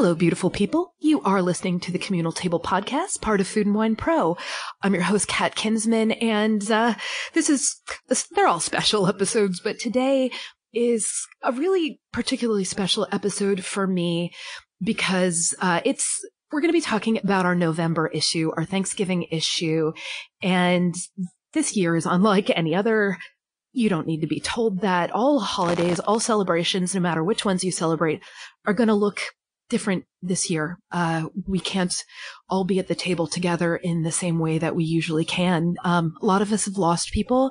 [0.00, 0.94] Hello, beautiful people.
[0.98, 4.38] You are listening to the Communal Table Podcast, part of Food and Wine Pro.
[4.80, 6.94] I'm your host, Kat Kinsman, and uh,
[7.34, 7.82] this is,
[8.34, 10.30] they're all special episodes, but today
[10.72, 14.32] is a really particularly special episode for me
[14.82, 19.92] because uh, it's we're going to be talking about our November issue, our Thanksgiving issue,
[20.40, 20.94] and
[21.52, 23.18] this year is unlike any other.
[23.72, 27.62] You don't need to be told that all holidays, all celebrations, no matter which ones
[27.62, 28.22] you celebrate,
[28.64, 29.20] are going to look
[29.70, 30.78] different this year.
[30.92, 32.04] Uh, we can't
[32.50, 35.76] all be at the table together in the same way that we usually can.
[35.84, 37.50] Um, a lot of us have lost people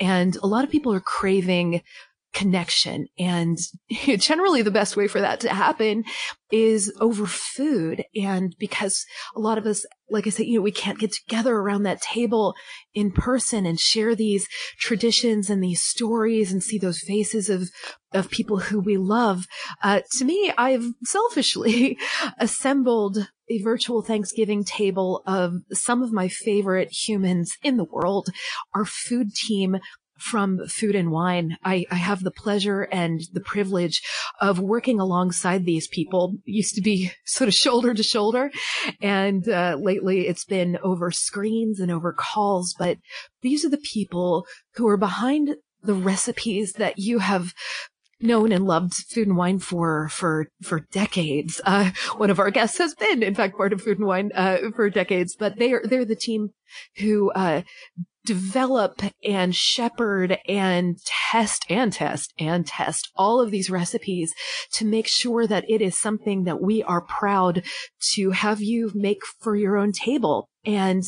[0.00, 1.82] and a lot of people are craving
[2.32, 3.06] connection.
[3.18, 3.58] And
[4.18, 6.04] generally the best way for that to happen
[6.50, 8.04] is over food.
[8.14, 9.04] And because
[9.36, 12.00] a lot of us, like I said, you know, we can't get together around that
[12.00, 12.54] table
[12.94, 17.68] in person and share these traditions and these stories and see those faces of,
[18.12, 19.46] of people who we love.
[19.82, 21.98] Uh, to me, I've selfishly
[22.38, 28.28] assembled a virtual Thanksgiving table of some of my favorite humans in the world.
[28.74, 29.78] Our food team
[30.18, 31.56] from food and wine.
[31.64, 34.02] I, I, have the pleasure and the privilege
[34.40, 36.34] of working alongside these people.
[36.44, 38.50] Used to be sort of shoulder to shoulder.
[39.00, 42.74] And uh, lately it's been over screens and over calls.
[42.78, 42.98] But
[43.42, 47.54] these are the people who are behind the recipes that you have
[48.20, 51.60] known and loved food and wine for for for decades.
[51.64, 54.58] Uh, one of our guests has been, in fact, part of food and wine uh,
[54.74, 55.36] for decades.
[55.38, 56.50] But they are they're the team
[56.98, 57.62] who uh,
[58.28, 60.98] develop and shepherd and
[61.30, 64.34] test and test and test all of these recipes
[64.72, 67.62] to make sure that it is something that we are proud
[68.12, 70.48] to have you make for your own table.
[70.66, 71.04] And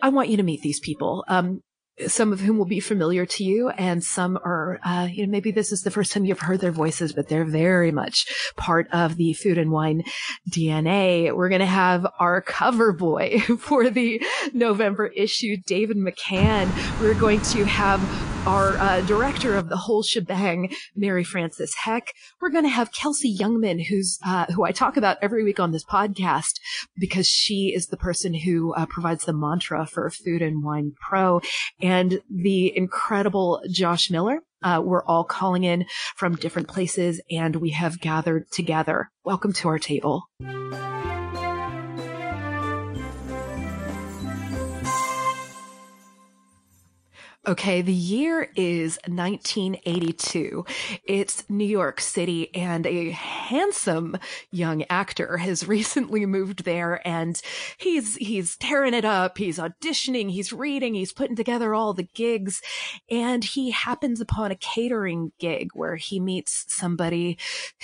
[0.00, 1.24] I want you to meet these people.
[1.28, 1.60] Um,
[2.06, 5.50] some of whom will be familiar to you and some are, uh, you know, maybe
[5.50, 9.16] this is the first time you've heard their voices, but they're very much part of
[9.16, 10.02] the food and wine
[10.50, 11.34] DNA.
[11.34, 14.22] We're going to have our cover boy for the
[14.52, 16.72] November issue, David McCann.
[17.00, 22.12] We're going to have our uh, director of the whole shebang, Mary Frances Heck.
[22.40, 25.72] We're going to have Kelsey Youngman, who's uh, who I talk about every week on
[25.72, 26.60] this podcast
[26.96, 31.40] because she is the person who uh, provides the mantra for Food and Wine Pro,
[31.80, 34.40] and the incredible Josh Miller.
[34.62, 35.84] Uh, we're all calling in
[36.14, 39.10] from different places, and we have gathered together.
[39.24, 40.28] Welcome to our table.
[47.48, 50.64] Okay, the year is 1982.
[51.04, 54.18] It's New York City and a handsome
[54.50, 57.40] young actor has recently moved there and
[57.78, 59.38] he's he's tearing it up.
[59.38, 62.60] He's auditioning, he's reading, he's putting together all the gigs
[63.08, 67.38] and he happens upon a catering gig where he meets somebody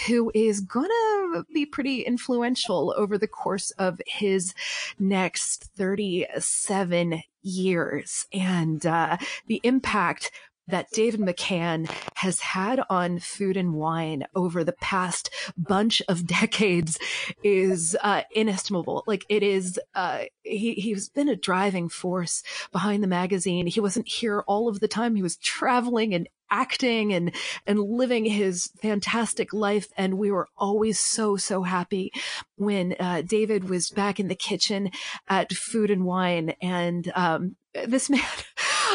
[0.09, 4.55] who is to be pretty influential over the course of his
[4.99, 8.27] next 37 years.
[8.33, 10.31] And uh, the impact
[10.69, 16.99] that David McCann has had on food and wine over the past bunch of decades
[17.43, 19.05] is uh, inestimable.
[19.07, 23.67] Like it is, uh, he he's been a driving force behind the magazine.
[23.67, 25.17] He wasn't here all of the time.
[25.17, 27.35] He was traveling and acting and
[27.67, 32.13] and living his fantastic life and we were always so so happy
[32.57, 34.91] when uh, David was back in the kitchen
[35.29, 37.57] at Food and Wine and um,
[37.87, 38.21] this man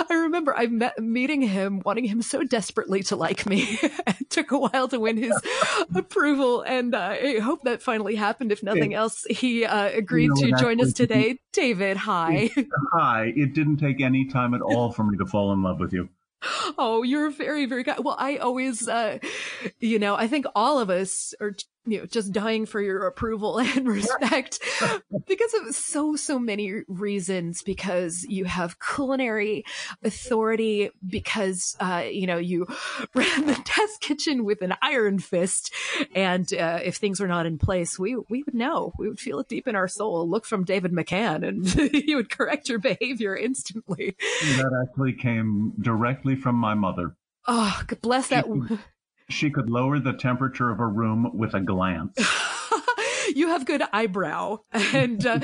[0.09, 3.65] I remember I met meeting him, wanting him so desperately to like me.
[3.81, 5.39] it took a while to win his
[5.95, 8.51] approval, and uh, I hope that finally happened.
[8.51, 11.39] If nothing else, he uh, agreed you know, to join us today.
[11.53, 12.49] David, hi.
[12.93, 13.33] Hi.
[13.35, 16.09] It didn't take any time at all for me to fall in love with you.
[16.77, 18.03] Oh, you're very, very good.
[18.03, 19.17] Well, I always, uh,
[19.79, 21.55] you know, I think all of us are
[21.87, 24.59] you know, just dying for your approval and respect
[25.27, 27.63] because of so, so many reasons.
[27.63, 29.65] Because you have culinary
[30.03, 32.67] authority, because, uh, you know, you
[33.13, 35.73] ran the test kitchen with an iron fist.
[36.13, 38.93] And, uh, if things were not in place, we, we would know.
[38.97, 40.29] We would feel it deep in our soul.
[40.29, 44.15] Look from David McCann and he would correct your behavior instantly.
[44.41, 47.15] That actually came directly from my mother.
[47.47, 48.45] Oh, god bless that.
[49.29, 52.17] She could lower the temperature of a room with a glance.
[53.35, 55.39] you have good eyebrow, and uh,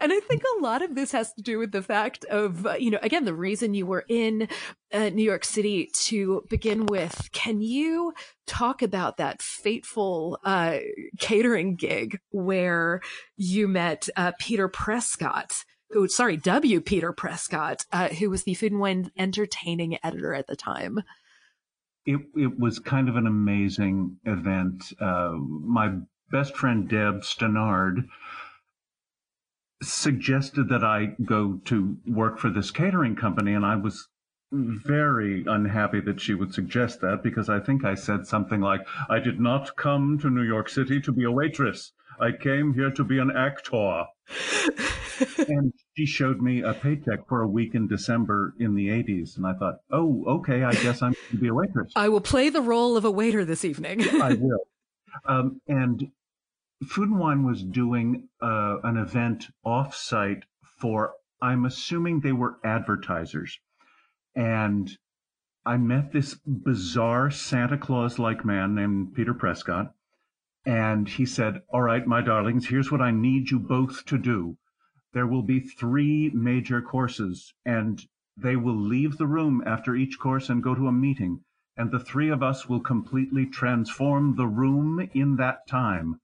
[0.00, 2.74] and I think a lot of this has to do with the fact of uh,
[2.74, 4.48] you know again the reason you were in
[4.92, 7.30] uh, New York City to begin with.
[7.32, 8.12] Can you
[8.46, 10.78] talk about that fateful uh,
[11.18, 13.00] catering gig where
[13.36, 15.64] you met uh, Peter Prescott?
[15.90, 16.80] Who, sorry, W.
[16.80, 21.02] Peter Prescott, uh, who was the Food and Wine entertaining editor at the time
[22.06, 24.92] it, it was kind of an amazing event.
[25.00, 25.96] Uh, my
[26.30, 28.08] best friend Deb Stenard
[29.82, 34.08] suggested that I go to work for this catering company, and I was
[34.52, 39.18] very unhappy that she would suggest that because I think I said something like, I
[39.18, 41.92] did not come to New York City to be a waitress.
[42.20, 44.04] I came here to be an actor.
[45.48, 49.36] and she showed me a paycheck for a week in December in the 80s.
[49.36, 51.92] And I thought, oh, okay, I guess I'm going to be a waitress.
[51.96, 54.02] I will play the role of a waiter this evening.
[54.20, 54.60] I will.
[55.28, 56.10] Um, and
[56.88, 60.42] Food and Wine was doing uh, an event offsite
[60.80, 63.60] for, I'm assuming they were advertisers.
[64.34, 64.90] And
[65.64, 69.94] I met this bizarre Santa Claus like man named Peter Prescott.
[70.66, 74.56] And he said, All right, my darlings, here's what I need you both to do.
[75.12, 78.04] There will be three major courses, and
[78.36, 81.44] they will leave the room after each course and go to a meeting.
[81.76, 86.20] And the three of us will completely transform the room in that time.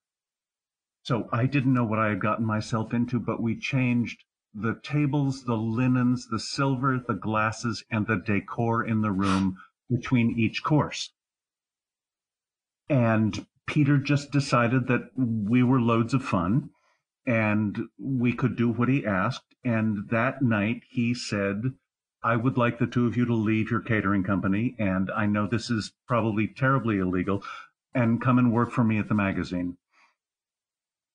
[1.03, 5.45] So I didn't know what I had gotten myself into, but we changed the tables,
[5.45, 9.57] the linens, the silver, the glasses, and the decor in the room
[9.89, 11.13] between each course.
[12.89, 16.71] And Peter just decided that we were loads of fun
[17.25, 19.55] and we could do what he asked.
[19.63, 21.75] And that night he said,
[22.21, 24.75] I would like the two of you to leave your catering company.
[24.77, 27.45] And I know this is probably terribly illegal
[27.95, 29.77] and come and work for me at the magazine.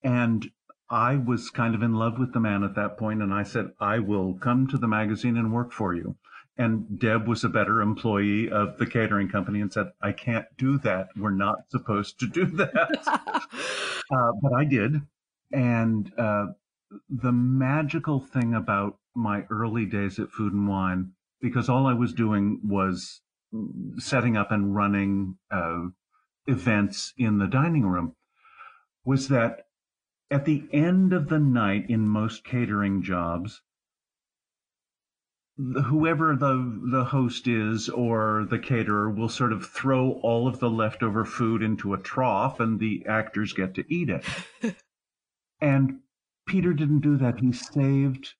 [0.02, 0.50] And
[0.88, 3.72] I was kind of in love with the man at that point, and I said,
[3.80, 6.16] I will come to the magazine and work for you.
[6.58, 10.78] And Deb was a better employee of the catering company and said, I can't do
[10.78, 11.08] that.
[11.16, 13.02] We're not supposed to do that.
[14.10, 15.02] uh, but I did.
[15.52, 16.46] And uh,
[17.08, 22.12] the magical thing about my early days at Food and Wine, because all I was
[22.12, 23.20] doing was
[23.98, 25.84] setting up and running uh,
[26.46, 28.14] events in the dining room,
[29.04, 29.66] was that
[30.30, 33.62] at the end of the night in most catering jobs,
[35.56, 40.68] whoever the the host is or the caterer will sort of throw all of the
[40.68, 44.24] leftover food into a trough and the actors get to eat it.
[45.60, 46.00] and
[46.46, 47.40] Peter didn't do that.
[47.40, 48.34] He saved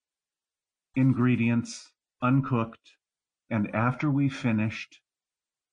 [0.94, 1.90] ingredients
[2.20, 2.96] uncooked
[3.48, 5.00] and after we finished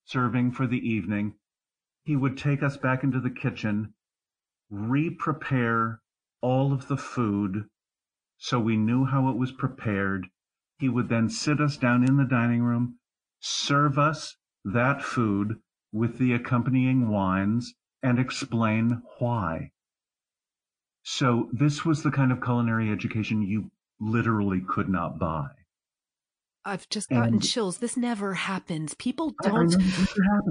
[0.05, 1.33] serving for the evening,
[2.03, 3.93] he would take us back into the kitchen,
[4.69, 6.01] re-prepare
[6.41, 7.69] all of the food
[8.37, 10.27] so we knew how it was prepared.
[10.83, 12.99] He would then sit us down in the dining room,
[13.39, 14.35] serve us
[14.65, 15.61] that food
[15.93, 19.71] with the accompanying wines, and explain why.
[21.01, 25.51] So this was the kind of culinary education you literally could not buy.
[26.65, 27.79] I've just gotten and chills.
[27.79, 28.93] This never happens.
[28.93, 29.75] People don't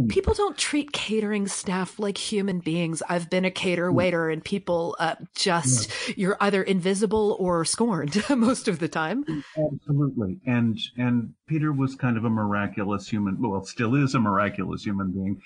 [0.08, 3.02] people don't treat catering staff like human beings.
[3.08, 3.94] I've been a cater mm.
[3.94, 6.14] waiter and people uh, just yeah.
[6.16, 9.24] you're either invisible or scorned most of the time.
[9.56, 10.38] Absolutely.
[10.46, 15.12] And and Peter was kind of a miraculous human well, still is a miraculous human
[15.12, 15.40] being.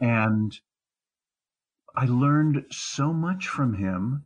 [0.00, 0.52] And
[1.96, 4.24] I learned so much from him.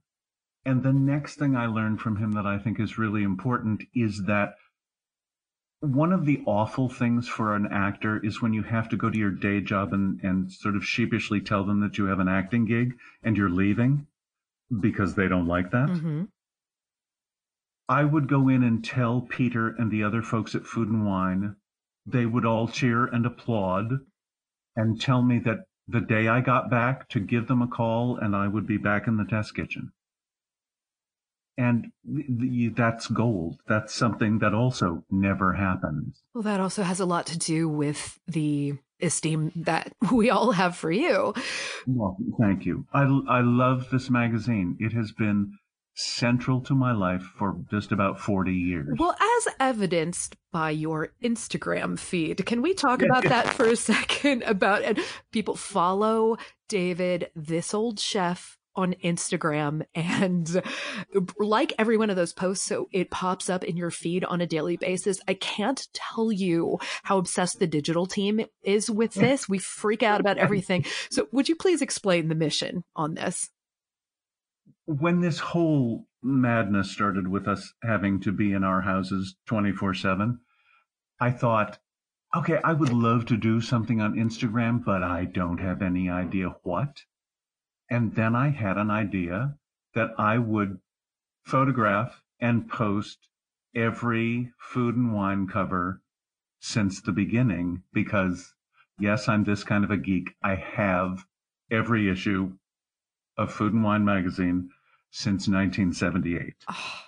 [0.65, 4.23] And the next thing I learned from him that I think is really important is
[4.27, 4.55] that
[5.83, 9.19] one of the awful things for an actor is when you have to go to
[9.19, 12.65] your day job and, and sort of sheepishly tell them that you have an acting
[12.65, 12.95] gig
[13.25, 14.07] and you're leaving
[14.81, 15.89] because they don't like that.
[15.89, 16.25] Mm-hmm.
[17.89, 21.57] I would go in and tell Peter and the other folks at Food and Wine,
[22.07, 23.99] they would all cheer and applaud
[24.77, 28.37] and tell me that the day I got back to give them a call and
[28.37, 29.91] I would be back in the test kitchen
[31.57, 31.93] and
[32.77, 33.59] that's gold.
[33.69, 36.23] That's something that also never happens.
[36.35, 40.77] Well, that also has a lot to do with the esteem that we all have
[40.77, 41.35] for you.
[41.87, 42.87] Well, thank you.
[42.93, 44.77] I, I love this magazine.
[44.81, 45.59] It has been
[45.95, 48.97] central to my life for just about 40 years.
[48.99, 54.43] Well, as evidenced by your Instagram feed, can we talk about that for a second?
[54.45, 54.99] About and
[55.33, 60.63] people follow David, this old chef on Instagram and
[61.39, 64.47] like every one of those posts so it pops up in your feed on a
[64.47, 65.21] daily basis.
[65.29, 69.49] I can't tell you how obsessed the digital team is with this.
[69.49, 70.85] We freak out about everything.
[71.11, 73.51] So would you please explain the mission on this?
[74.87, 80.39] When this whole madness started with us having to be in our houses 24 7,
[81.21, 81.79] I thought,
[82.37, 86.57] okay, I would love to do something on Instagram, but I don't have any idea
[86.63, 87.03] what.
[87.93, 89.59] And then I had an idea
[89.93, 90.81] that I would
[91.45, 93.29] photograph and post
[93.75, 96.01] every food and wine cover
[96.59, 98.55] since the beginning because
[98.99, 100.37] yes, I'm this kind of a geek.
[100.43, 101.27] I have
[101.71, 102.53] every issue
[103.37, 104.71] of Food and Wine magazine
[105.11, 106.55] since 1978.
[106.71, 106.75] Oh.
[106.75, 107.07] Ah,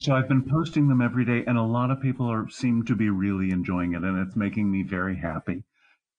[0.00, 2.94] so I've been posting them every day, and a lot of people are seem to
[2.94, 5.64] be really enjoying it, and it's making me very happy.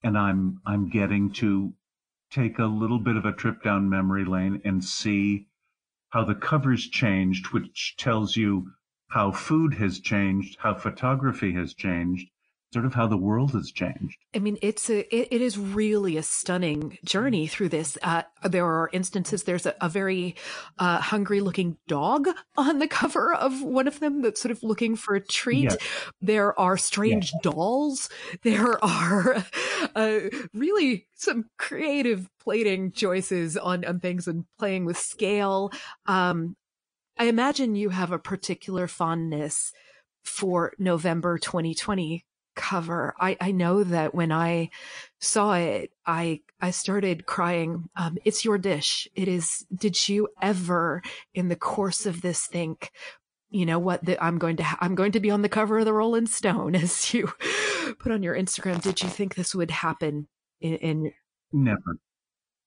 [0.01, 1.75] And I'm I'm getting to
[2.29, 5.47] take a little bit of a trip down memory lane and see
[6.09, 8.71] how the covers changed, which tells you
[9.09, 12.27] how food has changed, how photography has changed,
[12.71, 14.17] sort of how the world has changed.
[14.35, 17.97] I mean, it's a, it, it is really a stunning journey through this.
[18.03, 20.35] Uh, there are instances, there's a, a very,
[20.77, 24.95] uh, hungry looking dog on the cover of one of them that's sort of looking
[24.95, 25.75] for a treat.
[26.21, 28.09] There are strange dolls.
[28.43, 29.43] There are,
[29.95, 30.19] uh,
[30.53, 35.71] really some creative plating choices on, on things and playing with scale.
[36.05, 36.55] Um,
[37.17, 39.73] I imagine you have a particular fondness
[40.23, 42.25] for November 2020
[42.59, 43.15] cover.
[43.17, 44.69] I, I know that when I
[45.21, 47.89] saw it, I, I started crying.
[47.95, 49.07] Um, it's your dish.
[49.15, 51.01] It is, did you ever
[51.33, 52.91] in the course of this think,
[53.49, 55.79] you know what, that I'm going to, ha- I'm going to be on the cover
[55.79, 57.31] of the Rolling Stone as you
[57.97, 58.81] put on your Instagram.
[58.81, 60.27] Did you think this would happen
[60.59, 61.13] in, in...
[61.53, 61.97] never,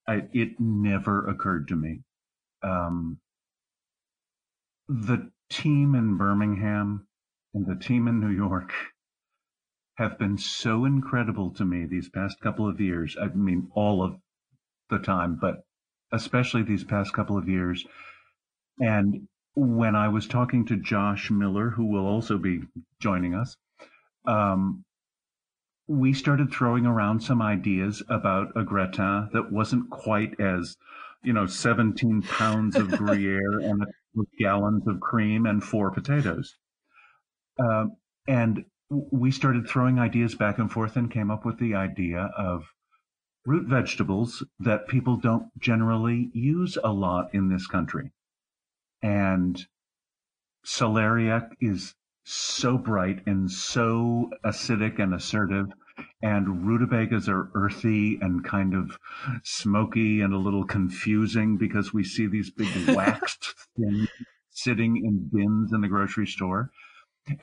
[0.08, 2.00] I, it never occurred to me.
[2.62, 3.18] Um,
[4.88, 7.06] the team in Birmingham
[7.52, 8.72] and the team in New York
[9.96, 13.16] have been so incredible to me these past couple of years.
[13.20, 14.16] I mean, all of
[14.90, 15.64] the time, but
[16.12, 17.84] especially these past couple of years.
[18.78, 22.60] And when I was talking to Josh Miller, who will also be
[23.00, 23.56] joining us,
[24.26, 24.84] um,
[25.86, 30.76] we started throwing around some ideas about a gratin that wasn't quite as,
[31.22, 33.84] you know, 17 pounds of Gruyere and
[34.38, 36.56] gallons of cream and four potatoes.
[37.62, 37.86] Uh,
[38.26, 42.64] and we started throwing ideas back and forth and came up with the idea of
[43.46, 48.12] root vegetables that people don't generally use a lot in this country.
[49.02, 49.66] And
[50.64, 51.94] celeriac is
[52.24, 55.66] so bright and so acidic and assertive.
[56.22, 58.96] And rutabagas are earthy and kind of
[59.42, 64.08] smoky and a little confusing because we see these big waxed things
[64.50, 66.70] sitting in bins in the grocery store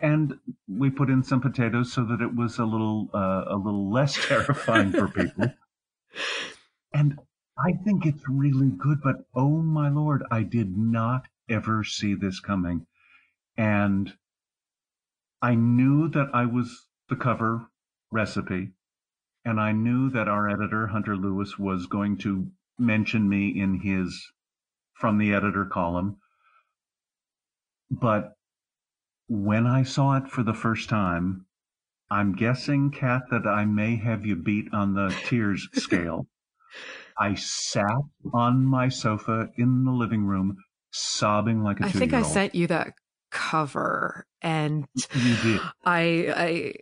[0.02, 3.92] and we put in some potatoes so that it was a little uh, a little
[3.92, 5.54] less terrifying for people.
[6.94, 7.20] And
[7.58, 12.40] I think it's really good, but oh my lord, I did not ever see this
[12.40, 12.88] coming.
[13.58, 14.14] And
[15.42, 17.68] I knew that I was the cover
[18.12, 18.72] recipe,
[19.46, 24.32] and I knew that our editor, Hunter Lewis, was going to mention me in his
[24.94, 26.18] from the editor column.
[27.90, 28.36] But
[29.30, 31.46] when I saw it for the first time,
[32.10, 36.28] I'm guessing, Kat, that I may have you beat on the tears scale.
[37.18, 37.86] I sat
[38.34, 40.58] on my sofa in the living room,
[40.92, 42.94] sobbing like a I think I sent you that
[43.30, 45.62] cover, and you did.
[45.86, 46.74] I, I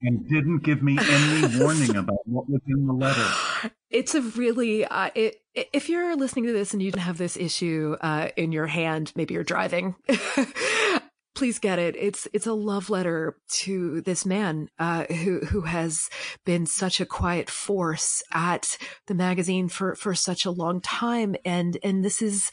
[0.00, 3.70] and didn't give me any warning about what was in the letter.
[3.90, 7.36] It's a really uh, it, if you're listening to this and you don't have this
[7.36, 9.96] issue uh, in your hand, maybe you're driving.
[11.38, 11.94] please get it.
[11.96, 16.10] It's it's a love letter to this man uh, who who has
[16.44, 18.76] been such a quiet force at
[19.06, 22.50] the magazine for for such a long time, and and this is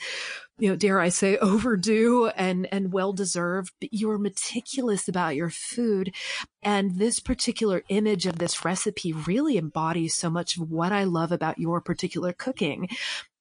[0.59, 3.73] you know, dare I say, overdue and, and well deserved.
[3.81, 6.13] But you're meticulous about your food.
[6.61, 11.31] And this particular image of this recipe really embodies so much of what I love
[11.31, 12.87] about your particular cooking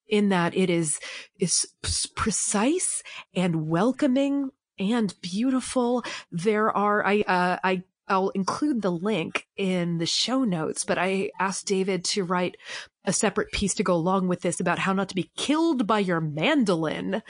[0.09, 0.99] in that it is,
[1.39, 1.69] is
[2.17, 3.03] precise
[3.35, 6.05] and welcoming and beautiful.
[6.31, 11.31] There are, I, uh, I, I'll include the link in the show notes, but I
[11.39, 12.57] asked David to write
[13.05, 16.01] a separate piece to go along with this about how not to be killed by
[16.01, 17.23] your mandolin.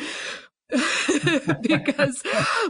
[1.61, 2.23] because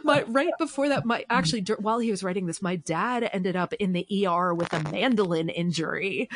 [0.02, 3.72] my right before that my actually while he was writing this my dad ended up
[3.74, 6.28] in the ER with a mandolin injury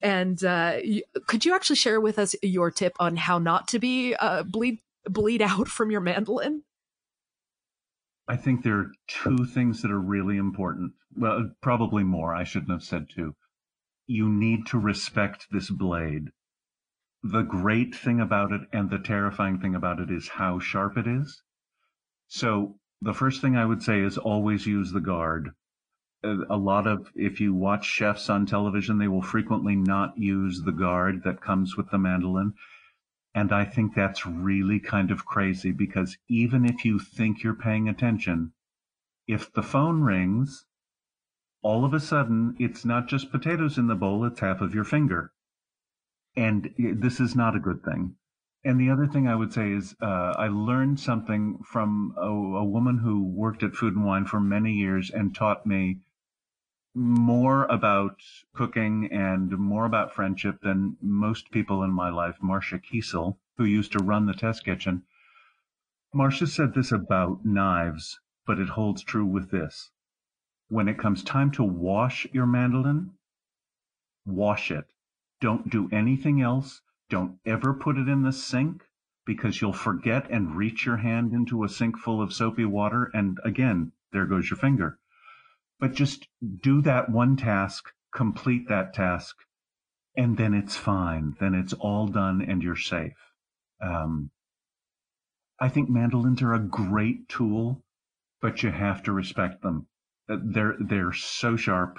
[0.00, 0.78] and uh,
[1.26, 4.78] could you actually share with us your tip on how not to be uh, bleed
[5.04, 6.62] bleed out from your mandolin
[8.28, 10.92] I think there are two things that are really important.
[11.14, 12.34] Well, probably more.
[12.34, 13.36] I shouldn't have said two.
[14.06, 16.30] You need to respect this blade.
[17.22, 21.06] The great thing about it and the terrifying thing about it is how sharp it
[21.06, 21.42] is.
[22.26, 25.50] So the first thing I would say is always use the guard.
[26.24, 30.62] Uh, a lot of, if you watch chefs on television, they will frequently not use
[30.62, 32.54] the guard that comes with the mandolin
[33.36, 37.86] and I think that's really kind of crazy because even if you think you're paying
[37.86, 38.52] attention,
[39.28, 40.64] if the phone rings,
[41.60, 44.84] all of a sudden it's not just potatoes in the bowl, it's half of your
[44.84, 45.34] finger.
[46.34, 48.14] And this is not a good thing.
[48.64, 52.64] And the other thing I would say is uh, I learned something from a, a
[52.64, 56.00] woman who worked at Food and Wine for many years and taught me
[56.96, 58.22] more about
[58.54, 62.36] cooking and more about friendship than most people in my life.
[62.40, 65.02] Marcia Kiesel, who used to run the test kitchen.
[66.14, 69.90] Marcia said this about knives, but it holds true with this.
[70.68, 73.12] When it comes time to wash your mandolin,
[74.24, 74.86] wash it.
[75.38, 76.80] Don't do anything else.
[77.10, 78.88] Don't ever put it in the sink
[79.26, 83.10] because you'll forget and reach your hand into a sink full of soapy water.
[83.12, 84.98] And again, there goes your finger.
[85.78, 86.28] But just
[86.62, 89.36] do that one task, complete that task,
[90.16, 91.36] and then it's fine.
[91.38, 93.16] Then it's all done and you're safe.
[93.80, 94.30] Um,
[95.60, 97.84] I think mandolins are a great tool,
[98.40, 99.86] but you have to respect them.
[100.28, 101.98] Uh, they're they're so sharp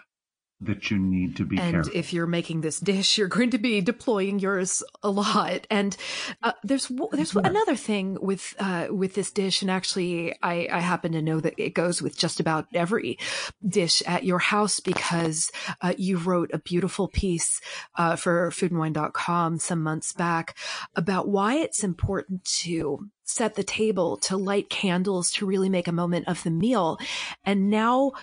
[0.60, 1.92] that you need to be and careful.
[1.94, 5.68] if you're making this dish, you're going to be deploying yours a lot.
[5.70, 5.96] And
[6.42, 7.42] uh, there's there's yeah.
[7.44, 11.54] another thing with uh, with this dish, and actually, I, I happen to know that
[11.58, 13.20] it goes with just about every
[13.68, 17.62] dish at your house because uh, you wrote a beautiful piece
[17.96, 20.58] uh, for FoodandWine.com some months back
[20.96, 25.92] about why it's important to set the table, to light candles, to really make a
[25.92, 26.98] moment of the meal.
[27.44, 28.14] And now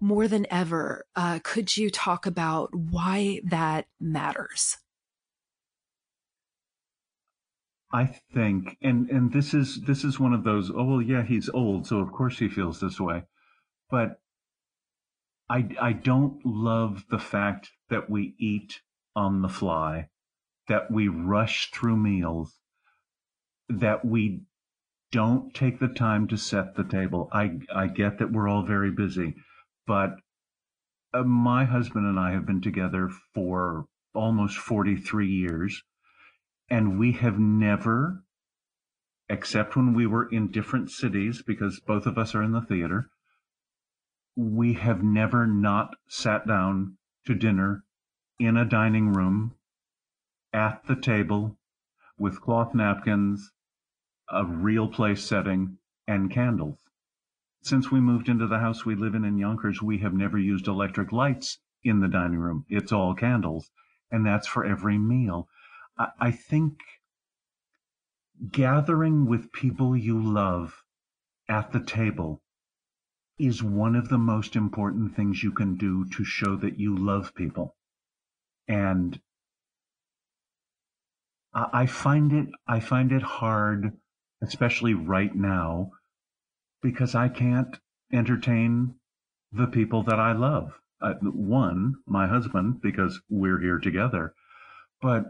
[0.00, 4.76] more than ever, uh, could you talk about why that matters?
[7.92, 10.70] I think, and and this is this is one of those.
[10.70, 13.22] Oh well, yeah, he's old, so of course he feels this way.
[13.88, 14.20] But
[15.48, 18.80] I I don't love the fact that we eat
[19.14, 20.08] on the fly,
[20.68, 22.58] that we rush through meals,
[23.68, 24.42] that we
[25.12, 27.28] don't take the time to set the table.
[27.32, 29.36] I I get that we're all very busy,
[29.86, 30.16] but
[31.14, 35.82] uh, my husband and I have been together for almost 43 years,
[36.68, 38.22] and we have never,
[39.28, 43.08] except when we were in different cities, because both of us are in the theater,
[44.34, 47.84] we have never not sat down to dinner
[48.38, 49.54] in a dining room
[50.52, 51.56] at the table
[52.18, 53.52] with cloth napkins,
[54.28, 56.78] a real place setting, and candles.
[57.66, 60.68] Since we moved into the house we live in in Yonkers, we have never used
[60.68, 62.64] electric lights in the dining room.
[62.68, 63.72] It's all candles,
[64.08, 65.48] and that's for every meal.
[65.98, 66.78] I, I think
[68.52, 70.84] gathering with people you love
[71.48, 72.40] at the table
[73.36, 77.34] is one of the most important things you can do to show that you love
[77.34, 77.74] people.
[78.68, 79.20] And
[81.52, 83.98] I find it I find it hard,
[84.40, 85.90] especially right now,
[86.82, 87.78] because I can't
[88.12, 88.94] entertain
[89.52, 90.72] the people that I love.
[91.00, 94.34] Uh, one, my husband, because we're here together,
[95.00, 95.26] but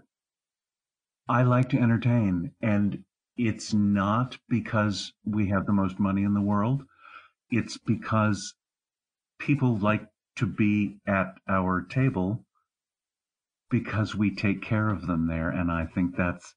[1.29, 3.03] I like to entertain, and
[3.37, 6.85] it's not because we have the most money in the world.
[7.51, 8.55] It's because
[9.39, 10.07] people like
[10.37, 12.45] to be at our table
[13.71, 15.51] because we take care of them there.
[15.51, 16.55] And I think that's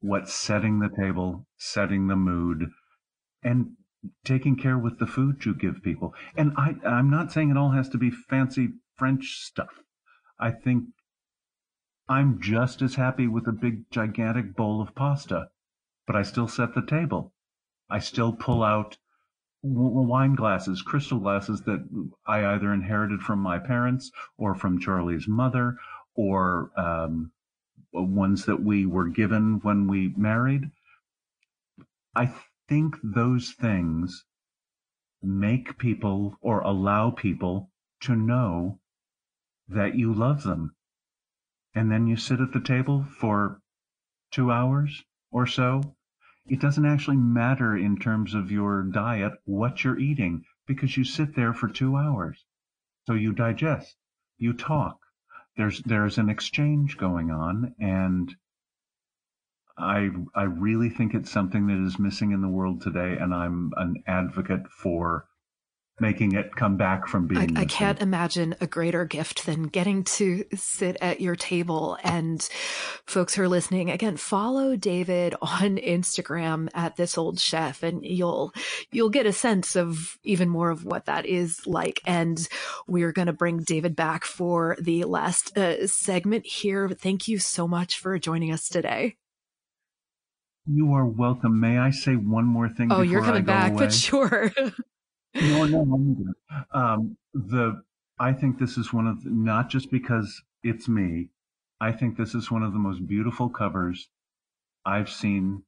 [0.00, 2.70] what's setting the table, setting the mood,
[3.42, 3.76] and
[4.24, 6.14] taking care with the food you give people.
[6.36, 9.80] And I, I'm not saying it all has to be fancy French stuff.
[10.38, 10.84] I think
[12.08, 15.48] I'm just as happy with a big, gigantic bowl of pasta,
[16.06, 17.32] but I still set the table.
[17.88, 18.96] I still pull out
[19.62, 21.86] wine glasses, crystal glasses that
[22.26, 25.76] I either inherited from my parents or from Charlie's mother
[26.14, 27.30] or um,
[27.92, 30.70] ones that we were given when we married.
[32.14, 32.32] I
[32.68, 34.24] think those things
[35.22, 37.70] make people or allow people
[38.00, 38.80] to know
[39.68, 40.74] that you love them.
[41.74, 43.60] And then you sit at the table for
[44.30, 45.96] two hours or so.
[46.46, 51.34] It doesn't actually matter in terms of your diet what you're eating because you sit
[51.34, 52.44] there for two hours.
[53.06, 53.96] So you digest,
[54.38, 54.98] you talk.
[55.56, 58.34] There's, there's an exchange going on and
[59.78, 63.72] I I really think it's something that is missing in the world today, and I'm
[63.76, 65.26] an advocate for
[66.00, 67.56] making it come back from being.
[67.56, 71.96] I, I can't imagine a greater gift than getting to sit at your table.
[72.02, 72.42] And
[73.06, 78.52] folks who are listening, again, follow David on Instagram at this old chef, and you'll
[78.90, 82.00] you'll get a sense of even more of what that is like.
[82.04, 82.46] And
[82.86, 86.88] we're going to bring David back for the last uh, segment here.
[86.88, 89.16] Thank you so much for joining us today.
[90.66, 91.58] You are welcome.
[91.58, 92.92] May I say one more thing?
[92.92, 93.86] Oh, you're coming back, away?
[93.86, 94.52] but sure.
[95.34, 96.32] no, no, no.
[96.72, 97.82] Um, the
[98.18, 101.30] I think this is one of the, not just because it's me.
[101.80, 104.08] I think this is one of the most beautiful covers
[104.84, 105.64] I've seen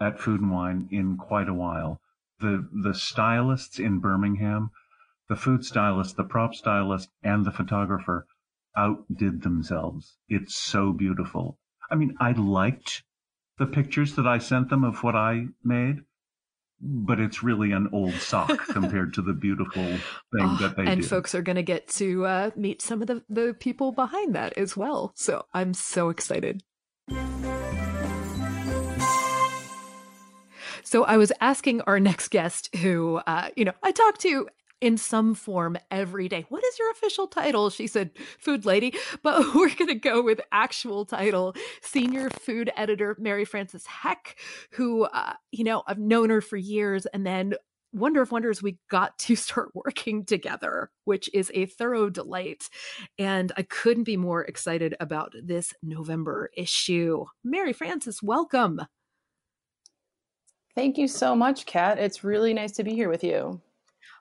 [0.00, 2.00] at Food and Wine in quite a while.
[2.40, 4.70] The the stylists in Birmingham,
[5.28, 8.26] the food stylist, the prop stylist, and the photographer
[8.74, 10.16] outdid themselves.
[10.28, 11.58] It's so beautiful.
[11.90, 13.02] I mean, I liked
[13.58, 16.00] the pictures that I sent them of what I made,
[16.80, 20.00] but it's really an old sock compared to the beautiful thing
[20.40, 20.90] oh, that they do.
[20.90, 21.08] and did.
[21.08, 24.56] folks are going to get to uh, meet some of the, the people behind that
[24.58, 25.12] as well.
[25.14, 26.62] So I'm so excited.
[30.82, 34.48] So I was asking our next guest, who uh, you know I talk to
[34.86, 36.46] in some form every day.
[36.48, 37.70] What is your official title?
[37.70, 38.94] She said, Food Lady.
[39.20, 44.36] But we're going to go with actual title Senior Food Editor Mary Frances Heck,
[44.70, 47.04] who, uh, you know, I've known her for years.
[47.06, 47.54] And then
[47.92, 52.68] Wonder of Wonders, we got to start working together, which is a thorough delight.
[53.18, 57.24] And I couldn't be more excited about this November issue.
[57.42, 58.82] Mary Frances, welcome.
[60.76, 61.98] Thank you so much, Kat.
[61.98, 63.60] It's really nice to be here with you.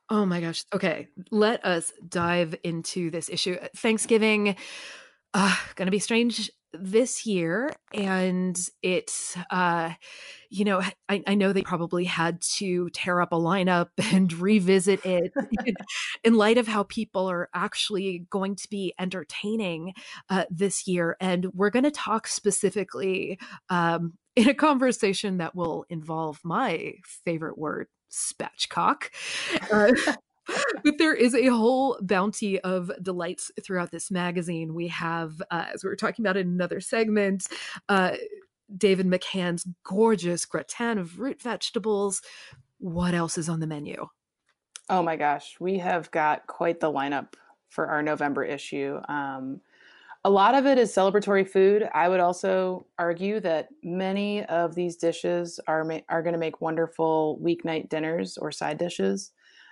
[0.10, 0.64] Oh my gosh.
[0.74, 1.08] Okay.
[1.32, 3.58] Let us dive into this issue.
[3.76, 4.56] Thanksgiving,
[5.34, 7.72] uh, gonna be strange this year.
[7.94, 9.92] And it's, uh,
[10.50, 15.06] you know, I, I know they probably had to tear up a lineup and revisit
[15.06, 15.34] it
[16.24, 19.94] in light of how people are actually going to be entertaining
[20.30, 21.18] uh, this year.
[21.20, 23.40] And we're going to talk specifically
[23.70, 29.10] um, in a conversation that will involve my favorite word, spatchcock.
[29.72, 29.92] Uh,
[30.84, 34.74] but there is a whole bounty of delights throughout this magazine.
[34.74, 37.48] We have, uh, as we were talking about in another segment,
[37.90, 38.16] uh,
[38.76, 42.22] David McCann's gorgeous gratin of root vegetables.
[42.78, 44.08] What else is on the menu?
[44.90, 47.34] Oh my gosh, we have got quite the lineup
[47.70, 49.00] for our November issue.
[49.08, 49.62] Um,
[50.26, 51.88] a lot of it is celebratory food.
[51.94, 57.40] I would also argue that many of these dishes are are going to make wonderful
[57.44, 59.32] weeknight dinners or side dishes.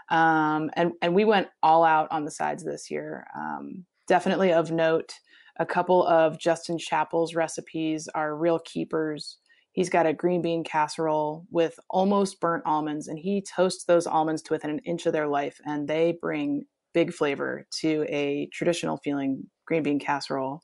[0.10, 3.26] Um, and and we went all out on the sides this year.
[3.36, 5.16] Um, definitely of note,
[5.58, 9.40] a couple of Justin Chapple's recipes are real keepers.
[9.72, 14.44] He's got a green bean casserole with almost burnt almonds, and he toasts those almonds
[14.44, 18.98] to within an inch of their life, and they bring big flavor to a traditional
[18.98, 20.62] feeling green bean casserole.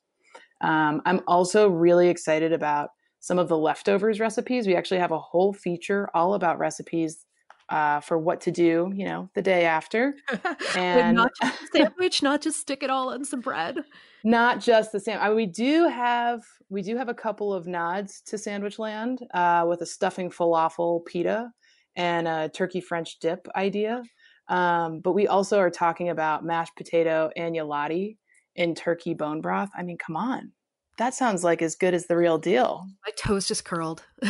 [0.61, 4.67] Um, I'm also really excited about some of the leftovers recipes.
[4.67, 7.25] We actually have a whole feature all about recipes
[7.69, 10.15] uh, for what to do, you know, the day after.
[10.75, 13.77] And not just sandwich, not just stick it all on some bread.
[14.23, 15.19] Not just the.
[15.19, 19.25] I mean, we do have we do have a couple of nods to Sandwich Land
[19.33, 21.51] uh, with a stuffing falafel pita
[21.95, 24.03] and a turkey French dip idea.
[24.49, 28.17] Um, but we also are talking about mashed potato agnolotti
[28.59, 29.69] in turkey bone broth.
[29.75, 30.51] I mean, come on.
[30.97, 32.85] That sounds like as good as the real deal.
[33.05, 34.05] My toes just curled.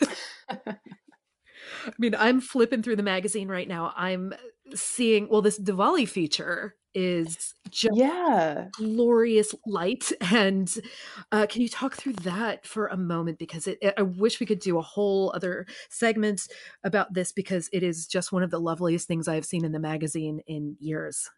[0.50, 0.76] I
[1.98, 3.92] mean, I'm flipping through the magazine right now.
[3.96, 4.34] I'm
[4.74, 10.74] seeing, well, this Diwali feature is just yeah glorious light and
[11.30, 14.46] uh, can you talk through that for a moment because it, it, i wish we
[14.46, 16.48] could do a whole other segment
[16.82, 19.78] about this because it is just one of the loveliest things i've seen in the
[19.78, 21.30] magazine in years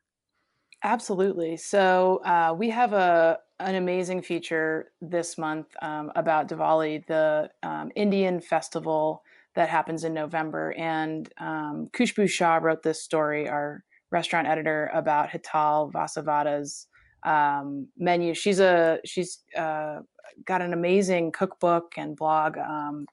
[0.83, 7.49] absolutely so uh, we have a an amazing feature this month um, about diwali the
[7.62, 9.23] um, indian festival
[9.55, 15.31] that happens in november and um, Khushbu Shah wrote this story our restaurant editor about
[15.31, 16.87] Hetal Vasavada's
[17.25, 18.35] um, menu.
[18.35, 20.01] She's a she's uh,
[20.45, 23.07] got an amazing cookbook and blog, um,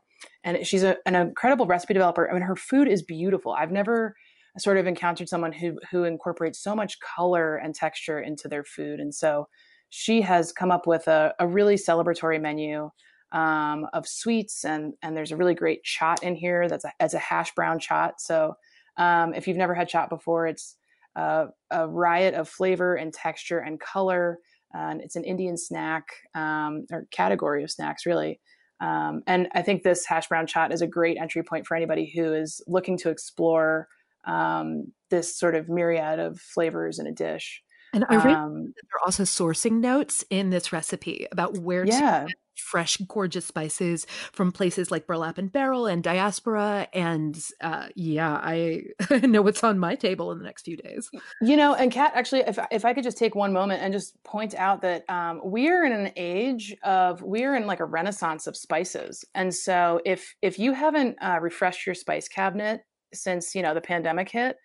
[0.44, 2.30] and she's a, an incredible recipe developer.
[2.30, 3.54] I mean, her food is beautiful.
[3.54, 4.16] I've never
[4.58, 9.00] sort of encountered someone who who incorporates so much color and texture into their food,
[9.00, 9.48] and so
[9.90, 12.90] she has come up with a, a really celebratory menu.
[13.32, 17.14] Um, of sweets and and there's a really great chaat in here that's a, as
[17.14, 18.14] a hash brown chaat.
[18.18, 18.56] So
[18.98, 20.78] um, if you've never had chaat before, it's
[21.16, 24.40] uh, a riot of flavor and texture and color.
[24.74, 28.40] and it's an Indian snack um, or category of snacks, really.
[28.82, 32.12] Um, and I think this hash brown chaat is a great entry point for anybody
[32.16, 33.88] who is looking to explore
[34.26, 37.64] um, this sort of myriad of flavors in a dish.
[37.94, 42.28] And I read um, are also sourcing notes in this recipe about where yeah.
[42.28, 46.88] to fresh, gorgeous spices from places like Burlap and Barrel and Diaspora.
[46.94, 48.84] And uh, yeah, I
[49.24, 51.10] know what's on my table in the next few days.
[51.42, 54.22] You know, and Kat, actually, if, if I could just take one moment and just
[54.24, 58.56] point out that um, we're in an age of, we're in like a renaissance of
[58.56, 59.26] spices.
[59.34, 62.82] And so if, if you haven't uh, refreshed your spice cabinet
[63.14, 64.58] since, you know, the pandemic hit,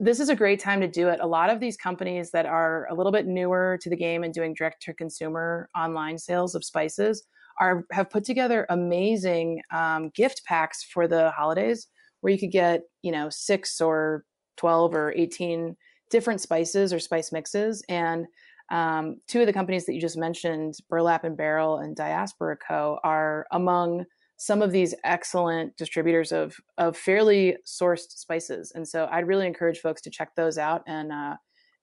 [0.00, 1.20] this is a great time to do it.
[1.20, 4.32] A lot of these companies that are a little bit newer to the game and
[4.32, 7.26] doing direct to consumer online sales of spices
[7.60, 11.88] are have put together amazing um, gift packs for the holidays
[12.20, 14.24] where you could get you know six or
[14.56, 15.76] 12 or 18
[16.10, 18.26] different spices or spice mixes and
[18.70, 22.98] um, two of the companies that you just mentioned burlap and barrel and diaspora co
[23.02, 24.04] are among
[24.38, 28.72] some of these excellent distributors of of fairly sourced spices.
[28.74, 31.36] And so i'd really encourage folks to check those out and uh,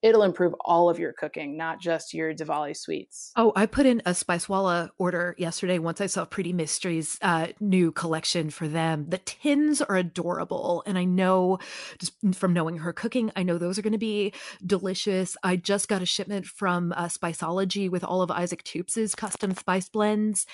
[0.06, 3.32] it'll improve all of your cooking, not just your Diwali sweets.
[3.36, 7.91] Oh, I put in a Spicewalla order yesterday once I saw Preeti Mistry's uh, new
[7.91, 9.08] collection for them.
[9.10, 10.84] The tins are adorable.
[10.86, 11.58] And I know
[11.98, 14.32] just from knowing her cooking, I know those are going to be
[14.63, 15.36] delicious.
[15.41, 19.89] I just got a shipment from uh, Spiceology with all of Isaac Toups' custom spice
[19.89, 20.46] blends.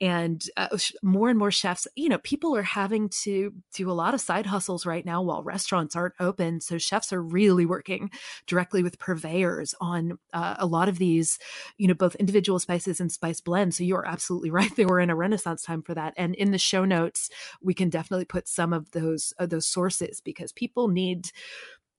[0.00, 0.68] And uh,
[1.02, 4.46] more and more chefs, you know, people are having to do a lot of side
[4.46, 6.60] hustles right now while restaurants aren't open.
[6.60, 8.12] So chefs are really working
[8.46, 11.38] directly with purveyors on uh, a lot of these,
[11.78, 13.78] you know, both individual spices and spice blends.
[13.78, 14.74] So you're absolutely right.
[14.76, 16.14] They were in a renaissance time for that.
[16.16, 20.20] And in the show notes, we can definitely put some of those uh, those sources
[20.20, 21.30] because people need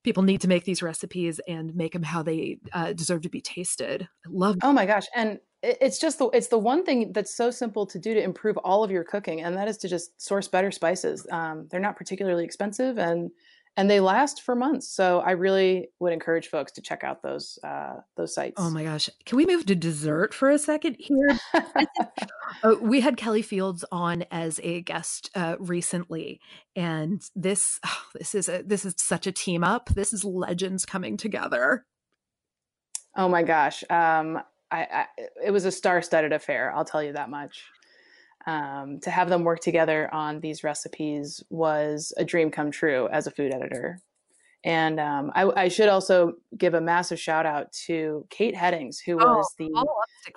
[0.04, 3.42] people need to make these recipes and make them how they uh, deserve to be
[3.42, 4.08] tasted.
[4.26, 4.58] I love.
[4.64, 5.06] Oh my gosh!
[5.16, 8.58] And it's just the it's the one thing that's so simple to do to improve
[8.58, 11.28] all of your cooking, and that is to just source better spices.
[11.32, 13.32] Um, they're not particularly expensive, and
[13.78, 14.94] and they last for months.
[14.94, 18.56] So I really would encourage folks to check out those uh, those sites.
[18.58, 21.40] Oh my gosh, can we move to dessert for a second here?
[21.54, 26.42] uh, we had Kelly Fields on as a guest uh, recently,
[26.76, 29.90] and this oh, this is a this is such a team up.
[29.90, 31.86] This is legends coming together.
[33.16, 35.06] Oh my gosh, um, I, I
[35.46, 36.74] it was a star-studded affair.
[36.76, 37.64] I'll tell you that much
[38.46, 43.28] um, to have them work together on these recipes was a dream come true as
[43.28, 44.00] a food editor.
[44.64, 49.14] And um, I, I, should also give a massive shout out to Kate Heddings, who
[49.20, 49.70] oh, was the.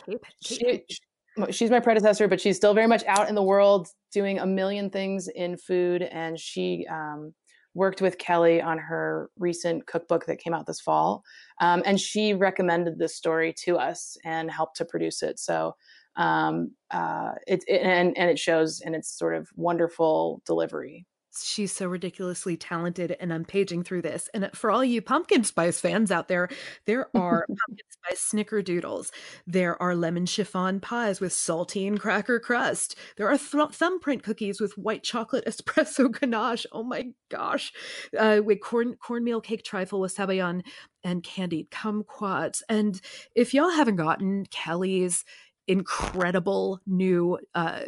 [0.06, 0.20] Kate.
[0.42, 0.84] Kate.
[0.88, 4.46] She, she's my predecessor, but she's still very much out in the world doing a
[4.46, 6.02] million things in food.
[6.02, 7.34] And she um,
[7.74, 11.22] worked with Kelly on her recent cookbook that came out this fall.
[11.60, 15.38] Um, and she recommended this story to us and helped to produce it.
[15.38, 15.74] So
[16.16, 21.06] um, uh, it, it, and and it shows in its sort of wonderful delivery.
[21.36, 24.28] She's so ridiculously talented, and I'm paging through this.
[24.34, 26.48] And for all you pumpkin spice fans out there,
[26.86, 29.10] there are pumpkin spice snickerdoodles.
[29.44, 32.94] There are lemon chiffon pies with saltine cracker crust.
[33.16, 36.66] There are th- thumbprint cookies with white chocolate espresso ganache.
[36.70, 37.72] Oh my gosh!
[38.16, 40.62] Uh, with corn cornmeal cake trifle with sabayon
[41.02, 42.62] and candied kumquats.
[42.68, 43.00] And
[43.34, 45.24] if y'all haven't gotten Kelly's
[45.66, 47.80] incredible new uh,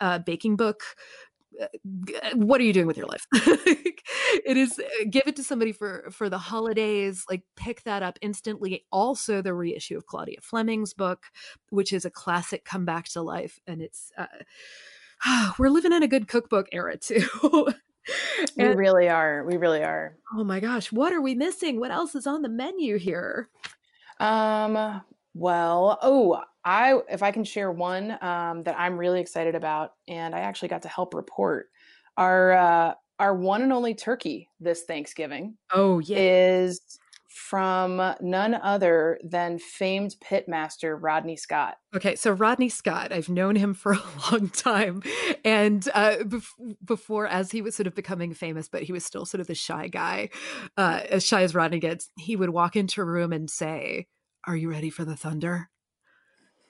[0.00, 0.82] uh, baking book
[1.60, 1.66] uh,
[2.34, 3.26] what are you doing with your life?
[4.44, 8.18] It is uh, give it to somebody for for the holidays like pick that up
[8.20, 8.84] instantly.
[8.92, 11.26] Also the reissue of claudia fleming's book
[11.70, 14.26] which is a classic come back to life and it's uh,
[15.58, 17.26] we're living in a good cookbook era too.
[18.56, 19.44] And, we really are.
[19.44, 20.16] We really are.
[20.34, 21.78] Oh my gosh what are we missing?
[21.78, 23.48] What else is on the menu here?
[24.20, 25.02] Um
[25.38, 30.34] well, oh, I if I can share one um, that I'm really excited about, and
[30.34, 31.68] I actually got to help report
[32.16, 35.56] our uh, our one and only turkey this Thanksgiving.
[35.72, 36.80] Oh yeah, is
[37.28, 41.76] from none other than famed pitmaster Rodney Scott.
[41.94, 45.02] Okay, so Rodney Scott, I've known him for a long time,
[45.44, 49.24] and uh, bef- before, as he was sort of becoming famous, but he was still
[49.24, 50.30] sort of the shy guy,
[50.76, 52.10] uh, as shy as Rodney gets.
[52.18, 54.08] He would walk into a room and say
[54.48, 55.68] are you ready for the thunder?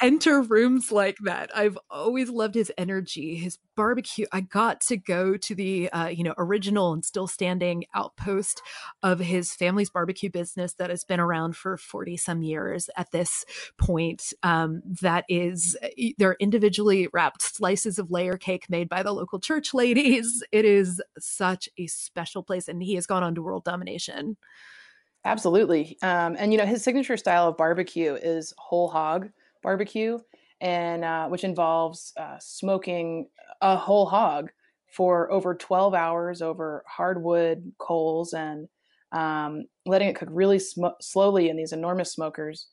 [0.00, 1.50] enter rooms like that.
[1.54, 4.26] I've always loved his energy, his barbecue.
[4.32, 8.62] I got to go to the uh, you know original and still standing outpost
[9.02, 13.44] of his family's barbecue business that has been around for forty some years at this
[13.78, 14.32] point.
[14.42, 15.76] Um, that is,
[16.18, 20.42] they're individually wrapped slices of layer cake made by the local church ladies.
[20.52, 24.36] It is such a special place, and he has gone on to world domination.
[25.24, 25.98] Absolutely.
[26.02, 29.30] Um, and you know, his signature style of barbecue is whole hog
[29.62, 30.18] barbecue,
[30.60, 33.28] and uh, which involves uh, smoking
[33.60, 34.50] a whole hog
[34.86, 38.68] for over 12 hours over hardwood coals and
[39.12, 42.68] um, letting it cook really sm- slowly in these enormous smokers.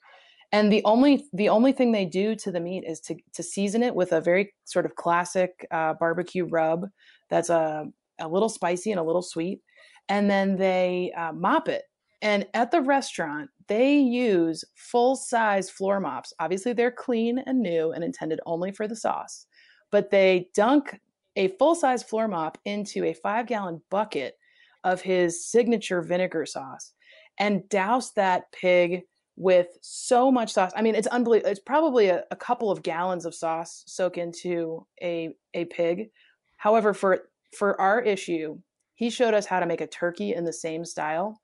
[0.53, 3.83] And the only the only thing they do to the meat is to to season
[3.83, 6.87] it with a very sort of classic uh, barbecue rub
[7.29, 7.87] that's a
[8.19, 9.61] a little spicy and a little sweet,
[10.09, 11.83] and then they uh, mop it
[12.21, 16.33] and at the restaurant, they use full size floor mops.
[16.39, 19.45] Obviously, they're clean and new and intended only for the sauce,
[19.91, 20.99] but they dunk
[21.35, 24.35] a full size floor mop into a five gallon bucket
[24.83, 26.93] of his signature vinegar sauce
[27.39, 29.01] and douse that pig
[29.35, 30.71] with so much sauce.
[30.75, 31.51] I mean, it's unbelievable.
[31.51, 36.09] It's probably a, a couple of gallons of sauce soak into a a pig.
[36.57, 38.57] However, for for our issue,
[38.95, 41.39] he showed us how to make a turkey in the same style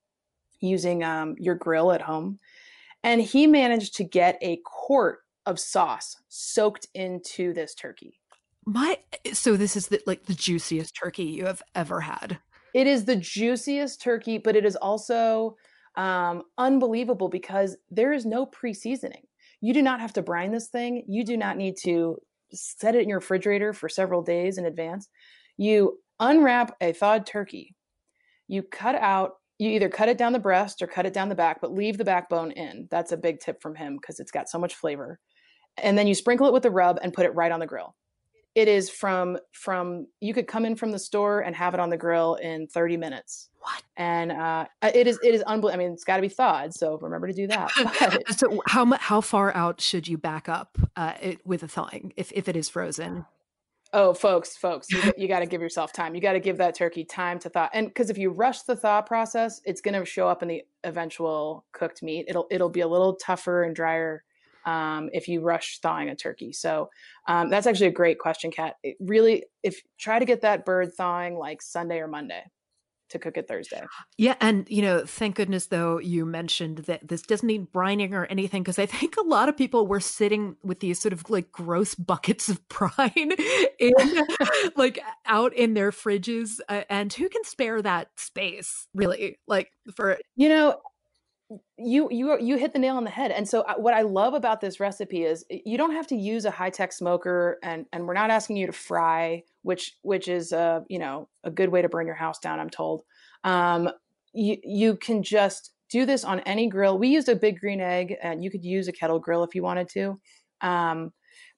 [0.64, 2.40] using um, your grill at home.
[3.04, 8.20] And he managed to get a quart of sauce soaked into this turkey.
[8.66, 8.98] My
[9.34, 12.40] so this is the, like the juiciest turkey you have ever had.
[12.74, 15.58] It is the juiciest turkey, but it is also
[15.96, 19.24] um, unbelievable because there is no pre-seasoning.
[19.60, 21.04] You do not have to brine this thing.
[21.08, 22.18] You do not need to
[22.54, 25.10] set it in your refrigerator for several days in advance.
[25.58, 27.76] You unwrap a thawed turkey.
[28.48, 31.36] You cut out you either cut it down the breast or cut it down the
[31.36, 32.88] back, but leave the backbone in.
[32.92, 35.20] That's a big tip from him because it's got so much flavor.
[35.78, 37.96] And then you sprinkle it with the rub and put it right on the grill.
[38.56, 41.90] It is from from you could come in from the store and have it on
[41.90, 43.50] the grill in 30 minutes.
[43.60, 43.82] What?
[43.98, 45.82] And uh, it is it is unbelievable.
[45.82, 47.72] I mean, it's got to be thawed, so remember to do that.
[48.00, 48.38] But...
[48.38, 52.32] so how how far out should you back up uh, it, with a thawing if
[52.34, 53.26] if it is frozen?
[53.96, 56.16] Oh, folks, folks, you, you got to give yourself time.
[56.16, 57.70] You got to give that turkey time to thaw.
[57.74, 60.64] And because if you rush the thaw process, it's going to show up in the
[60.84, 62.26] eventual cooked meat.
[62.28, 64.24] It'll it'll be a little tougher and drier
[64.66, 66.54] um, if you rush thawing a turkey.
[66.54, 66.90] So
[67.28, 68.76] um, that's actually a great question, Kat.
[68.82, 72.44] It really, if try to get that bird thawing like Sunday or Monday
[73.14, 73.82] to cook it Thursday.
[74.18, 78.26] Yeah, and you know, thank goodness though you mentioned that this doesn't need brining or
[78.26, 81.52] anything because I think a lot of people were sitting with these sort of like
[81.52, 83.32] gross buckets of brine
[83.80, 83.94] in
[84.76, 89.40] like out in their fridges, uh, and who can spare that space really?
[89.48, 90.80] Like for you know,
[91.78, 93.32] you you you hit the nail on the head.
[93.32, 96.46] And so uh, what i love about this recipe is you don't have to use
[96.46, 100.84] a high-tech smoker and and we're not asking you to fry which which is a
[100.90, 103.04] you know a good way to burn your house down i'm told.
[103.44, 103.90] Um,
[104.34, 106.98] you you can just do this on any grill.
[106.98, 109.64] We used a big green egg and you could use a kettle grill if you
[109.64, 110.20] wanted to
[110.62, 111.12] um,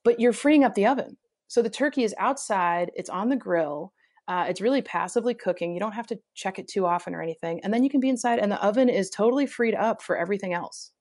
[0.04, 1.18] but you're freeing up the oven.
[1.48, 3.94] So the turkey is outside it's on the grill
[4.28, 5.74] uh, it's really passively cooking.
[5.74, 7.62] You don't have to check it too often or anything.
[7.64, 10.54] And then you can be inside, and the oven is totally freed up for everything
[10.54, 10.92] else.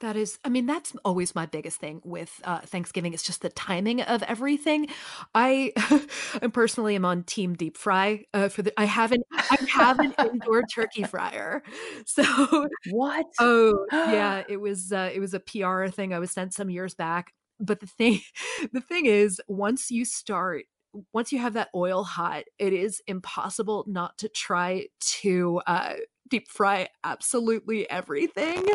[0.00, 3.14] That is, I mean, that's always my biggest thing with uh, Thanksgiving.
[3.14, 4.86] It's just the timing of everything.
[5.34, 5.72] I,
[6.40, 8.72] I personally am on team deep fry uh, for the.
[8.78, 11.62] I haven't, I have an indoor turkey fryer.
[12.06, 13.26] So what?
[13.38, 16.94] Oh yeah, it was uh, it was a PR thing I was sent some years
[16.94, 17.32] back.
[17.58, 18.20] But the thing,
[18.72, 20.64] the thing is, once you start
[21.12, 25.94] once you have that oil hot, it is impossible not to try to uh,
[26.28, 28.66] deep fry absolutely everything.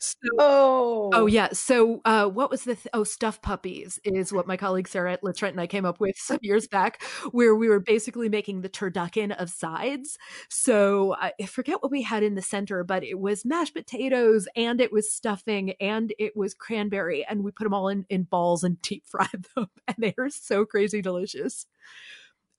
[0.00, 1.48] So, oh, oh yeah.
[1.52, 5.54] So uh, what was the th- oh stuff puppies is what my colleague Sarah Trent
[5.54, 7.02] and I came up with some years back,
[7.32, 10.18] where we were basically making the turducken of sides.
[10.48, 14.80] So I forget what we had in the center, but it was mashed potatoes and
[14.80, 18.64] it was stuffing and it was cranberry, and we put them all in in balls
[18.64, 21.66] and deep fried them, and they are so crazy delicious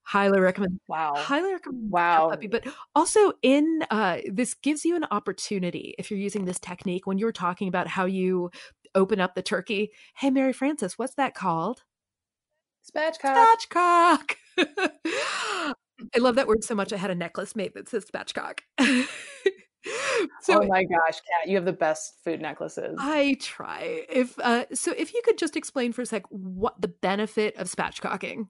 [0.06, 1.14] highly recommend wow.
[1.16, 6.20] highly recommend wow puppy but also in uh this gives you an opportunity if you're
[6.20, 8.50] using this technique when you were talking about how you
[8.94, 9.92] open up the turkey.
[10.16, 11.84] Hey mary frances what's that called?
[12.90, 13.48] Spatchcock.
[13.74, 14.36] Spatchcock.
[16.14, 18.60] I love that word so much i had a necklace made that says spatchcock.
[20.42, 22.98] So oh my gosh kat you have the best food necklaces.
[23.00, 24.06] I try.
[24.10, 27.70] If uh so if you could just explain for a sec what the benefit of
[27.70, 28.48] spatchcocking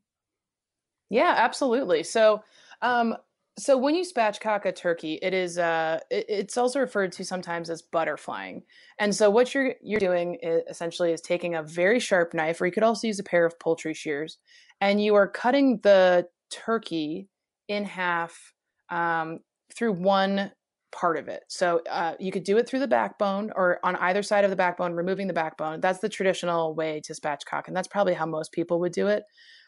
[1.10, 2.04] yeah, absolutely.
[2.04, 2.44] So,
[2.82, 3.16] um,
[3.58, 7.70] so when you spatchcock a turkey, it is uh, it, it's also referred to sometimes
[7.70, 8.64] as butterflying.
[9.00, 12.66] And so what you're you're doing is, essentially is taking a very sharp knife, or
[12.66, 14.38] you could also use a pair of poultry shears,
[14.82, 17.30] and you are cutting the turkey
[17.68, 18.54] in half
[18.90, 19.40] um,
[19.74, 20.52] through one
[20.92, 21.44] part of it.
[21.48, 24.56] So uh, you could do it through the backbone or on either side of the
[24.56, 25.82] backbone, removing the backbone.
[25.82, 29.24] That's the traditional way to spatchcock, and that's probably how most people would do it.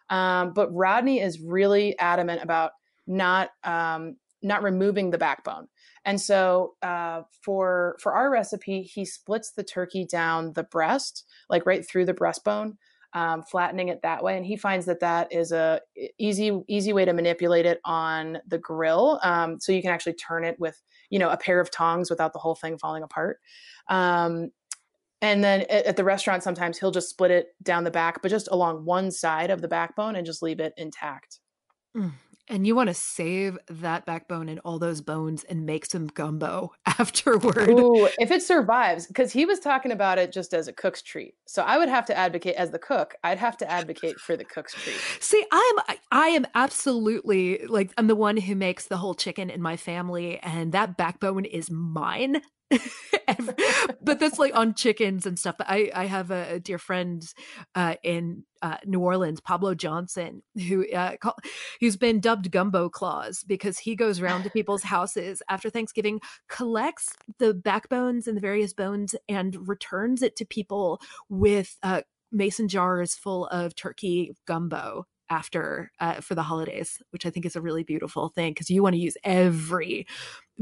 [0.09, 2.71] Um, but Rodney is really adamant about
[3.05, 5.67] not um, not removing the backbone.
[6.05, 11.65] And so uh, for for our recipe, he splits the turkey down the breast, like
[11.65, 12.77] right through the breastbone,
[13.13, 14.37] um, flattening it that way.
[14.37, 15.81] And he finds that that is a
[16.17, 19.19] easy easy way to manipulate it on the grill.
[19.23, 22.33] Um, so you can actually turn it with you know a pair of tongs without
[22.33, 23.39] the whole thing falling apart.
[23.89, 24.51] Um,
[25.21, 28.47] and then at, the restaurant sometimes he'll just split it down the back but just
[28.51, 31.39] along one side of the backbone and just leave it intact.
[31.95, 32.11] Mm.
[32.47, 36.71] and you want to save that backbone and all those bones and make some gumbo
[36.85, 37.69] afterward.
[37.69, 41.33] Ooh, if it survives because he was talking about it just as a cook's treat.
[41.47, 44.45] So i would have to advocate as the cook i'd have to advocate for the
[44.45, 44.97] cook's treat.
[45.19, 49.49] See i am i am absolutely like i'm the one who makes the whole chicken
[49.49, 52.41] in my family and that backbone is mine
[54.01, 55.55] but that's like on chickens and stuff.
[55.57, 57.23] But I, I have a, dear friend
[57.75, 61.35] uh, in uh, New Orleans, Pableaux Johnson, who uh, call,
[61.79, 67.13] who's been dubbed Gumbo Claus because he goes around to people's houses after Thanksgiving, collects
[67.39, 70.99] the backbones and the various bones, and returns it to people
[71.29, 72.01] with uh,
[72.31, 77.55] mason jars full of turkey gumbo after uh, for the holidays, which I think is
[77.55, 80.07] a really beautiful thing because you want to use every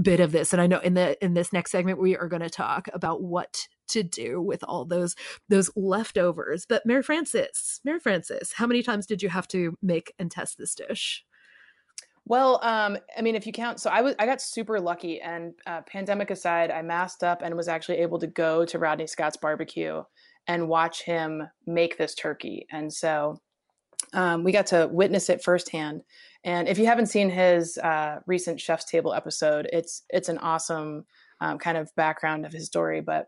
[0.02, 0.54] bit of this.
[0.54, 3.22] And I know in the in this next segment we are going to talk about
[3.22, 5.16] what to do with all those
[5.50, 6.66] those leftovers.
[6.68, 10.58] But Mary Frances, Mary Frances, how many times did you have to make and test
[10.58, 11.24] this dish?
[12.28, 15.54] Well, um, I mean, if you count, so I was I got super lucky, and
[15.68, 19.38] uh, pandemic aside, I masked up and was actually able to go to Rodney Scott's
[19.38, 20.02] barbecue
[20.48, 22.66] and watch him make this turkey.
[22.72, 23.40] And so
[24.16, 26.02] um, we got to witness it firsthand.
[26.44, 31.06] And if you haven't seen his uh, recent Chef's Table episode, it's it's an awesome
[31.42, 33.02] um, kind of background of his story.
[33.02, 33.28] But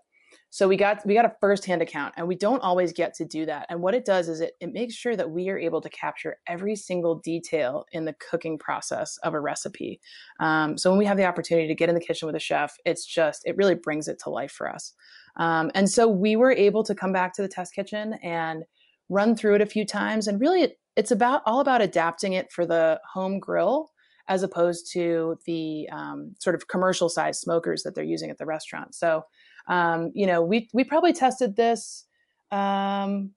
[0.49, 3.45] so we got we got a firsthand account, and we don't always get to do
[3.47, 3.65] that.
[3.69, 6.37] And what it does is it it makes sure that we are able to capture
[6.47, 9.99] every single detail in the cooking process of a recipe.
[10.39, 12.77] Um, so when we have the opportunity to get in the kitchen with a chef,
[12.85, 14.93] it's just it really brings it to life for us.
[15.35, 18.63] Um, and so we were able to come back to the test kitchen and
[19.09, 20.27] run through it a few times.
[20.27, 23.91] And really, it, it's about all about adapting it for the home grill
[24.27, 28.45] as opposed to the um, sort of commercial size smokers that they're using at the
[28.45, 28.93] restaurant.
[28.93, 29.23] So,
[29.67, 32.05] um, you know, we we probably tested this,
[32.51, 33.31] um,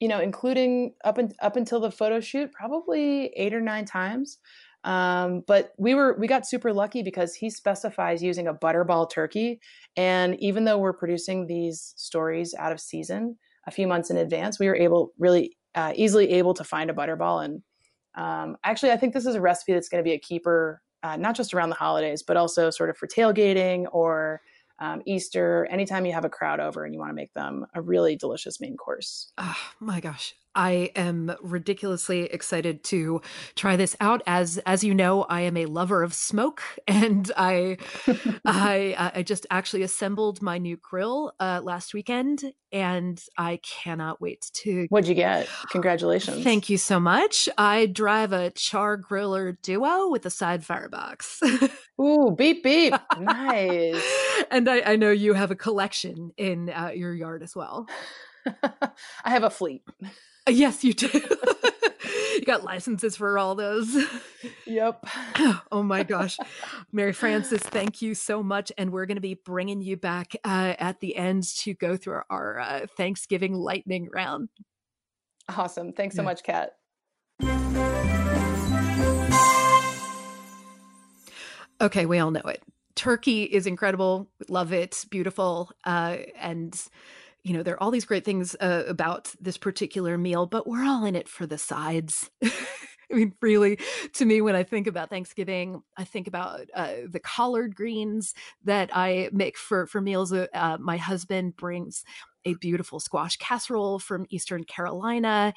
[0.00, 4.38] you know, including up and up until the photo shoot, probably eight or nine times.
[4.82, 9.60] Um, but we were we got super lucky because he specifies using a butterball turkey,
[9.96, 13.36] and even though we're producing these stories out of season
[13.66, 16.94] a few months in advance, we were able really uh, easily able to find a
[16.94, 17.44] butterball.
[17.44, 17.62] And
[18.14, 21.16] um, actually, I think this is a recipe that's going to be a keeper, uh,
[21.16, 24.40] not just around the holidays, but also sort of for tailgating or
[24.78, 27.80] um, Easter, anytime you have a crowd over and you want to make them a
[27.80, 29.32] really delicious main course.
[29.38, 30.34] Oh my gosh.
[30.54, 33.20] I am ridiculously excited to
[33.54, 34.22] try this out.
[34.26, 37.78] As as you know, I am a lover of smoke, and I
[38.44, 44.50] I I just actually assembled my new grill uh, last weekend, and I cannot wait
[44.62, 44.86] to.
[44.90, 45.48] What'd you get?
[45.70, 46.42] Congratulations!
[46.44, 47.48] Thank you so much.
[47.58, 51.40] I drive a char griller duo with a side firebox.
[52.00, 52.94] Ooh, beep beep!
[53.18, 54.02] Nice.
[54.50, 57.86] and I, I know you have a collection in uh, your yard as well.
[59.24, 59.82] I have a fleet.
[60.46, 61.08] Uh, yes, you do.
[62.34, 63.96] you got licenses for all those.
[64.66, 65.06] Yep.
[65.72, 66.36] oh my gosh.
[66.92, 68.70] Mary Frances, thank you so much.
[68.76, 72.20] And we're going to be bringing you back uh, at the end to go through
[72.28, 74.50] our uh, Thanksgiving lightning round.
[75.48, 75.92] Awesome.
[75.92, 76.26] Thanks so yeah.
[76.26, 76.72] much, Kat.
[81.80, 82.62] Okay, we all know it.
[82.94, 84.30] Turkey is incredible.
[84.48, 85.04] Love it.
[85.10, 85.70] Beautiful.
[85.84, 86.80] Uh, and
[87.44, 90.84] you know, there are all these great things uh, about this particular meal, but we're
[90.84, 92.30] all in it for the sides.
[92.42, 93.78] I mean, really,
[94.14, 98.34] to me, when I think about Thanksgiving, I think about uh, the collard greens
[98.64, 100.32] that I make for for meals.
[100.32, 102.02] Uh, uh my husband brings
[102.46, 105.52] a beautiful squash casserole from Eastern Carolina,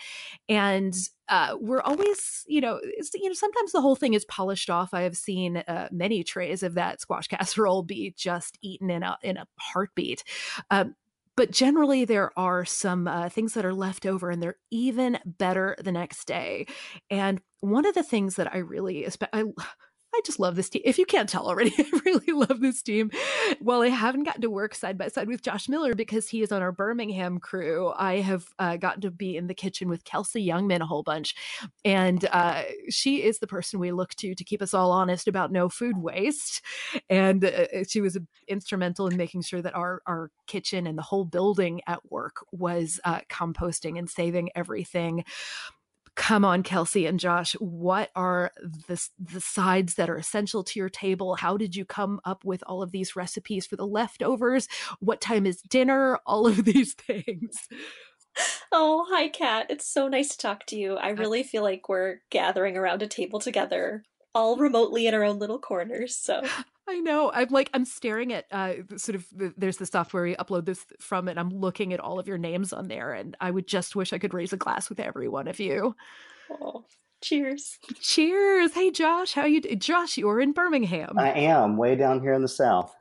[0.49, 0.93] and
[1.29, 2.79] uh, we're always, you know,
[3.13, 4.93] you know, sometimes the whole thing is polished off.
[4.93, 9.17] I have seen uh, many trays of that squash casserole be just eaten in a
[9.23, 10.23] in a heartbeat.
[10.69, 10.95] Um,
[11.38, 15.75] but generally there are some uh, things that are left over and they're even better
[15.81, 16.65] the next day.
[17.09, 19.43] And one of the things that i really I,
[20.18, 20.82] I just love this team.
[20.84, 23.11] If you can't tell already, I really love this team.
[23.59, 26.51] While I haven't gotten to work side by side with Josh Miller because he is
[26.51, 30.45] on our Birmingham crew, I have uh, gotten to be in the kitchen with Kelsey
[30.45, 31.36] Youngman a whole bunch.
[31.86, 35.51] And uh, she is the person we look to to keep us all honest about
[35.51, 36.61] no food waste.
[37.11, 41.26] And uh, she was instrumental in making sure that our, our kitchen and the whole
[41.26, 45.24] building at work was uh, composting and saving everything
[46.18, 50.89] come on kelsey and josh what are the, the sides that are essential to your
[50.89, 51.36] table?
[51.36, 54.68] How did you come up with all of these recipes for the leftovers?
[54.99, 56.20] What time is dinner?
[56.26, 57.68] All of these things.
[58.72, 59.68] Oh hi kat.
[59.70, 60.95] It's so nice to talk to you.
[60.95, 64.03] I really feel like we're gathering around a table together
[64.36, 66.43] all remotely in our own little corners so
[66.88, 67.31] I know.
[67.33, 71.27] I'm like I'm staring at uh sort of there's the software you upload this from
[71.27, 74.13] and I'm looking at all of your names on there and I would just wish
[74.13, 75.95] I could raise a glass with every one of you.
[76.49, 76.85] Oh,
[77.21, 77.77] cheers.
[77.99, 78.73] Cheers.
[78.73, 81.17] Hey Josh, how you Josh, you're in Birmingham.
[81.17, 82.93] I am, way down here in the south.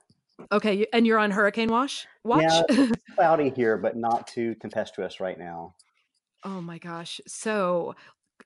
[0.53, 2.07] Okay, and you're on hurricane wash?
[2.25, 2.43] Watch.
[2.43, 5.75] Yeah, it's cloudy here, but not too tempestuous right now.
[6.45, 7.21] Oh my gosh.
[7.27, 7.95] So,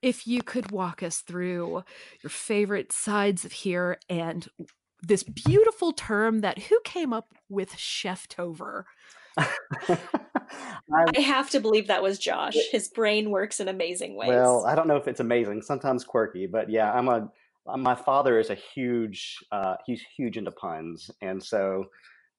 [0.01, 1.83] if you could walk us through
[2.23, 4.49] your favorite sides of here and
[5.03, 8.87] this beautiful term that who came up with cheftover?
[9.39, 12.57] I have to believe that was Josh.
[12.73, 14.29] His brain works in amazing ways.
[14.29, 15.63] Well, I don't know if it's amazing.
[15.63, 17.29] Sometimes quirky, but yeah, I'm a.
[17.77, 19.37] My father is a huge.
[19.53, 21.85] Uh, he's huge into puns, and so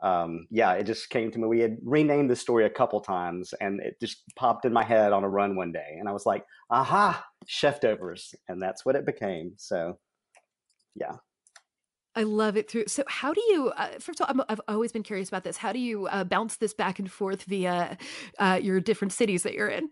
[0.01, 1.47] um, yeah, it just came to me.
[1.47, 5.13] We had renamed the story a couple times, and it just popped in my head
[5.13, 9.05] on a run one day, and I was like, "Aha, cheftovers," and that's what it
[9.05, 9.53] became.
[9.57, 9.99] So,
[10.95, 11.17] yeah.
[12.15, 12.85] I love it through.
[12.87, 13.69] So, how do you?
[13.75, 15.57] Uh, first of all, i have always been curious about this.
[15.57, 17.97] How do you uh, bounce this back and forth via
[18.39, 19.89] uh, your different cities that you're in?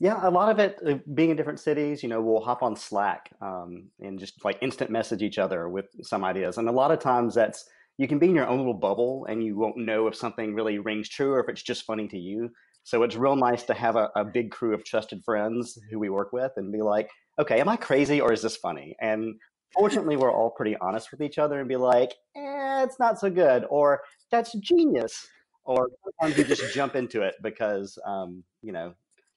[0.00, 2.02] Yeah, a lot of it uh, being in different cities.
[2.02, 5.86] You know, we'll hop on Slack um, and just like instant message each other with
[6.02, 7.64] some ideas, and a lot of times that's
[7.98, 10.78] you can be in your own little bubble and you won't know if something really
[10.78, 12.50] rings true or if it's just funny to you.
[12.84, 16.08] So it's real nice to have a, a big crew of trusted friends who we
[16.08, 17.08] work with and be like,
[17.38, 18.96] okay, am I crazy or is this funny?
[19.00, 19.34] And
[19.72, 23.30] fortunately, we're all pretty honest with each other and be like, eh, it's not so
[23.30, 25.28] good, or that's genius,
[25.64, 28.94] or sometimes you just jump into it because, um, you know,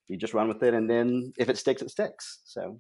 [0.08, 2.42] you just run with it, and then if it sticks, it sticks.
[2.46, 2.80] So.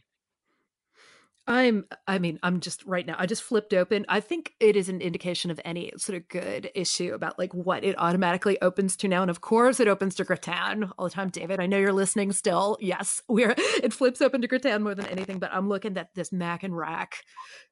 [1.47, 3.15] I'm I mean, I'm just right now.
[3.19, 4.05] I just flipped open.
[4.09, 7.83] I think it is an indication of any sort of good issue about like what
[7.83, 9.21] it automatically opens to now.
[9.21, 11.29] And of course it opens to Gratin all the time.
[11.29, 12.77] David, I know you're listening still.
[12.81, 16.31] Yes, we're it flips open to Gratin more than anything, but I'm looking at this
[16.31, 17.17] mac and rack.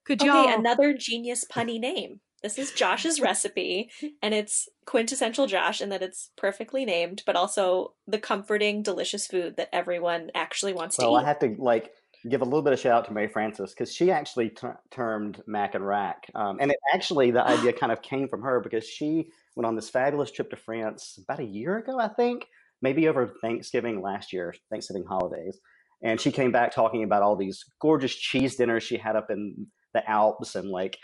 [0.05, 2.19] Could you Okay, another genius punny name.
[2.43, 3.89] This is Josh's recipe,
[4.21, 9.55] and it's quintessential Josh in that it's perfectly named, but also the comforting, delicious food
[9.55, 11.13] that everyone actually wants well, to eat.
[11.13, 11.93] Well, I have to like
[12.29, 15.41] give a little bit of shout out to Mary Frances because she actually ter- termed
[15.45, 16.29] Mac and Rack.
[16.35, 19.75] Um, and it actually, the idea kind of came from her because she went on
[19.75, 22.47] this fabulous trip to France about a year ago, I think,
[22.81, 25.59] maybe over Thanksgiving last year, Thanksgiving holidays.
[26.01, 29.67] And she came back talking about all these gorgeous cheese dinners she had up in
[29.93, 30.97] the Alps and like,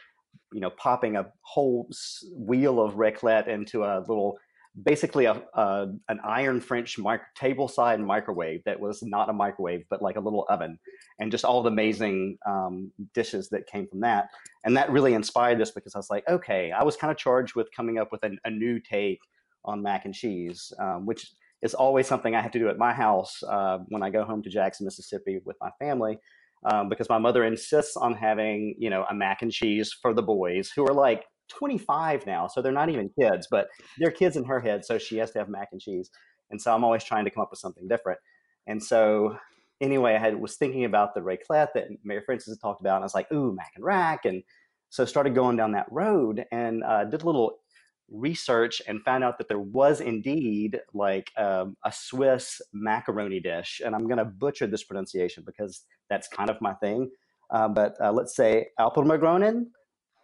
[0.51, 1.89] you know, popping a whole
[2.35, 4.37] wheel of raclette into a little
[4.83, 9.83] basically a, a, an iron French mic- table side microwave that was not a microwave
[9.89, 10.79] but like a little oven,
[11.19, 14.29] and just all the amazing um, dishes that came from that.
[14.63, 17.55] And that really inspired this because I was like, okay, I was kind of charged
[17.55, 19.19] with coming up with an, a new take
[19.65, 22.93] on mac and cheese, um, which is always something I have to do at my
[22.93, 26.17] house uh, when I go home to Jackson, Mississippi with my family.
[26.69, 30.21] Um, because my mother insists on having, you know, a mac and cheese for the
[30.21, 34.45] boys who are like 25 now, so they're not even kids, but they're kids in
[34.45, 36.09] her head, so she has to have mac and cheese.
[36.51, 38.19] And so I'm always trying to come up with something different.
[38.67, 39.37] And so
[39.81, 43.03] anyway, I had, was thinking about the raclette that Mary Frances had talked about, and
[43.03, 44.25] I was like, ooh, mac and rack.
[44.25, 44.43] And
[44.89, 47.59] so started going down that road and uh, did a little
[48.11, 53.81] research and found out that there was indeed like um, a Swiss macaroni dish.
[53.85, 57.11] And I'm going to butcher this pronunciation because that's kind of my thing.
[57.51, 59.65] Uh, but uh, let's say Apfelmagronen,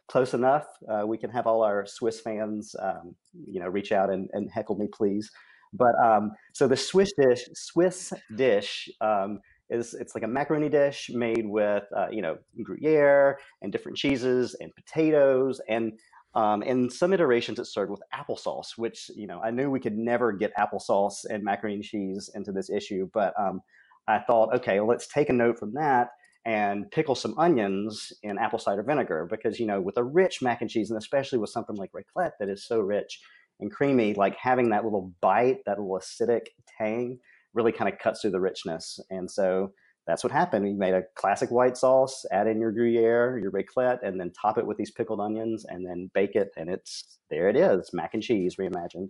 [0.08, 0.66] close enough.
[0.90, 3.16] Uh, we can have all our Swiss fans, um,
[3.48, 5.32] you know, reach out and, and, heckle me, please.
[5.74, 9.40] But um, so the Swiss dish, Swiss dish, um,
[9.70, 14.56] is it's like a macaroni dish made with uh, you know Gruyere and different cheeses
[14.60, 15.94] and potatoes and
[16.36, 19.98] um, in some iterations it's served with applesauce, which you know I knew we could
[19.98, 23.62] never get applesauce and macaroni and cheese into this issue, but um,
[24.08, 26.10] I thought, okay, well, let's take a note from that
[26.46, 30.62] and pickle some onions in apple cider vinegar because you know with a rich mac
[30.62, 33.20] and cheese and especially with something like raclette that is so rich
[33.60, 37.18] and creamy like having that little bite that little acidic tang
[37.56, 39.00] really kind of cuts through the richness.
[39.10, 39.72] And so
[40.06, 40.66] that's what happened.
[40.66, 44.60] We made a classic white sauce add in your gruyere your raclette and then top
[44.60, 48.14] it with these pickled onions and then bake it and it's there it is mac
[48.14, 49.10] and cheese reimagined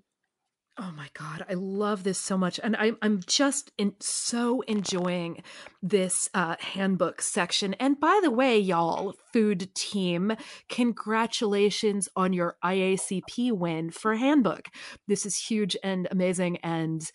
[0.78, 2.60] Oh my God, I love this so much.
[2.62, 5.42] And I, I'm just in, so enjoying
[5.82, 7.76] this uh, handbook section.
[7.76, 10.34] And by the way, y'all, food team,
[10.68, 14.68] congratulations on your IACP win for handbook.
[15.08, 16.58] This is huge and amazing.
[16.58, 17.10] And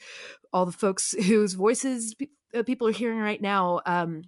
[0.55, 2.15] all the folks whose voices
[2.55, 4.23] uh, people are hearing right now, um,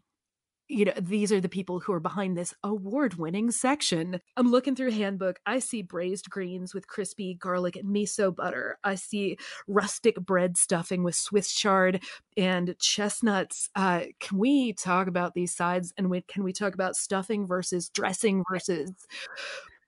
[0.72, 4.20] you know, these are the people who are behind this award winning section.
[4.36, 5.38] I'm looking through handbook.
[5.44, 8.78] I see braised greens with crispy garlic and miso butter.
[8.82, 9.36] I see
[9.68, 12.02] rustic bread stuffing with Swiss chard
[12.38, 13.68] and chestnuts.
[13.76, 17.90] Uh, can we talk about these sides and we, can we talk about stuffing versus
[17.90, 18.92] dressing versus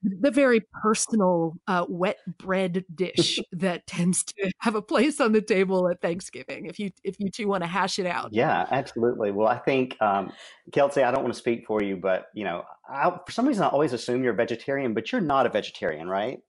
[0.05, 5.40] the very personal uh, wet bread dish that tends to have a place on the
[5.40, 6.66] table at Thanksgiving.
[6.66, 9.30] If you if you two want to hash it out, yeah, absolutely.
[9.32, 10.32] Well, I think um,
[10.72, 13.64] Kelsey, I don't want to speak for you, but you know, I, for some reason,
[13.64, 16.40] I always assume you're a vegetarian, but you're not a vegetarian, right?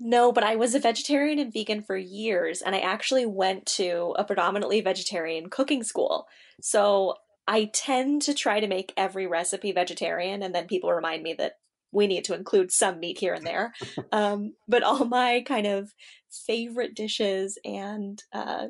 [0.00, 4.14] No, but I was a vegetarian and vegan for years, and I actually went to
[4.16, 6.28] a predominantly vegetarian cooking school.
[6.60, 7.14] So
[7.48, 11.54] I tend to try to make every recipe vegetarian, and then people remind me that
[11.92, 13.72] we need to include some meat here and there.
[14.12, 15.92] um, but all my kind of
[16.46, 18.66] favorite dishes and uh,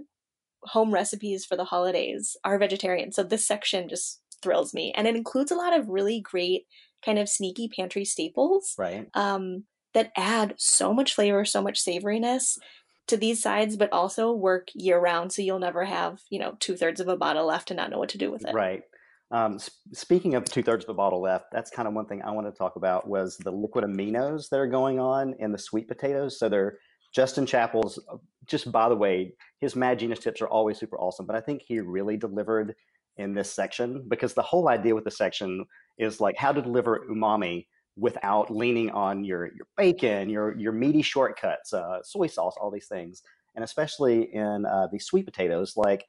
[0.62, 3.12] home recipes for the holidays are vegetarian.
[3.12, 4.92] So this section just thrills me.
[4.96, 6.66] And it includes a lot of really great
[7.04, 8.74] kind of sneaky pantry staples.
[8.78, 9.08] Right.
[9.14, 9.64] Um,
[9.94, 12.58] that add so much flavor, so much savoriness
[13.06, 15.32] to these sides, but also work year round.
[15.32, 17.98] So you'll never have, you know, two thirds of a bottle left and not know
[17.98, 18.54] what to do with it.
[18.54, 18.82] Right.
[19.30, 22.22] Um, sp- speaking of two thirds of a bottle left, that's kind of one thing
[22.22, 25.58] I want to talk about was the liquid aminos that are going on in the
[25.58, 26.38] sweet potatoes.
[26.38, 26.78] So they're
[27.14, 27.98] Justin Chapple's.
[28.10, 28.16] Uh,
[28.46, 31.60] just by the way, his Mad Genius tips are always super awesome, but I think
[31.60, 32.74] he really delivered
[33.18, 35.66] in this section because the whole idea with the section
[35.98, 37.66] is like how to deliver umami
[37.96, 42.86] without leaning on your your bacon, your your meaty shortcuts, uh, soy sauce, all these
[42.86, 43.22] things,
[43.54, 46.04] and especially in uh, these sweet potatoes, like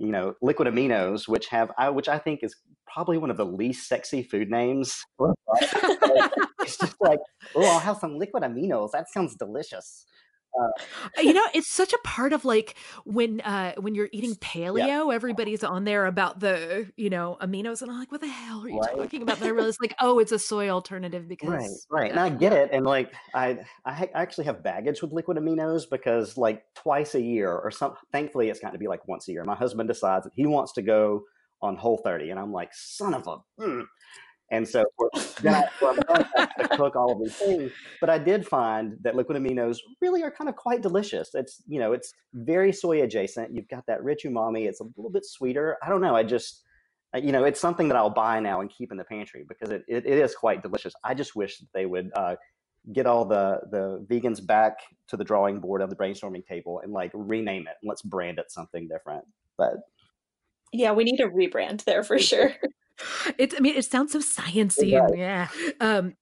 [0.00, 2.56] you know liquid aminos, which have I, which I think is
[2.92, 5.04] probably one of the least sexy food names.
[5.60, 7.20] it's just like,
[7.54, 8.90] oh, I'll have some liquid aminos.
[8.92, 10.06] That sounds delicious.
[10.58, 10.68] Uh,
[11.18, 12.74] you know, it's such a part of like
[13.04, 15.14] when uh when you're eating paleo, yeah.
[15.14, 18.68] everybody's on there about the you know aminos, and I'm like, what the hell are
[18.68, 18.96] you right.
[18.96, 19.38] talking about?
[19.38, 22.52] But I realized like, oh, it's a soy alternative because right, right, and I get
[22.52, 27.20] it, and like I I actually have baggage with liquid aminos because like twice a
[27.20, 27.94] year or some.
[28.12, 29.44] Thankfully, it's gotten to be like once a year.
[29.44, 31.24] My husband decides that he wants to go
[31.62, 33.62] on Whole 30, and I'm like, son of a.
[33.62, 33.86] Mm.
[34.50, 34.84] And so
[35.46, 35.68] I,
[36.60, 37.72] to cook all of these things.
[38.00, 41.30] But I did find that liquid aminos really are kind of quite delicious.
[41.34, 43.54] It's you know it's very soy adjacent.
[43.54, 44.68] You've got that rich umami.
[44.68, 45.76] It's a little bit sweeter.
[45.82, 46.16] I don't know.
[46.16, 46.62] I just
[47.14, 49.84] you know it's something that I'll buy now and keep in the pantry because it,
[49.88, 50.94] it, it is quite delicious.
[51.04, 52.34] I just wish that they would uh,
[52.92, 54.78] get all the the vegans back
[55.08, 58.38] to the drawing board of the brainstorming table and like rename it and let's brand
[58.38, 59.24] it something different.
[59.56, 59.74] But
[60.72, 62.54] yeah, we need a rebrand there for sure.
[63.38, 65.48] It's I mean it sounds so sciency yeah.
[65.80, 66.14] Um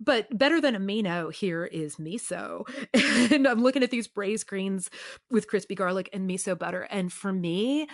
[0.00, 2.68] but better than amino here is miso.
[3.32, 4.90] and I'm looking at these braised greens
[5.30, 6.82] with crispy garlic and miso butter.
[6.82, 7.88] And for me,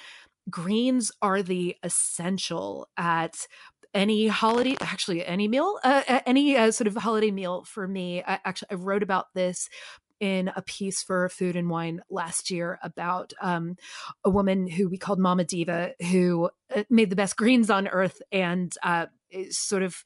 [0.50, 3.46] greens are the essential at
[3.94, 8.40] any holiday actually any meal uh, any uh, sort of holiday meal for me I,
[8.44, 9.68] actually i wrote about this
[10.20, 13.76] in a piece for Food and Wine last year about um,
[14.24, 16.48] a woman who we called Mama Diva, who
[16.90, 19.06] made the best greens on earth and uh,
[19.50, 20.02] sort of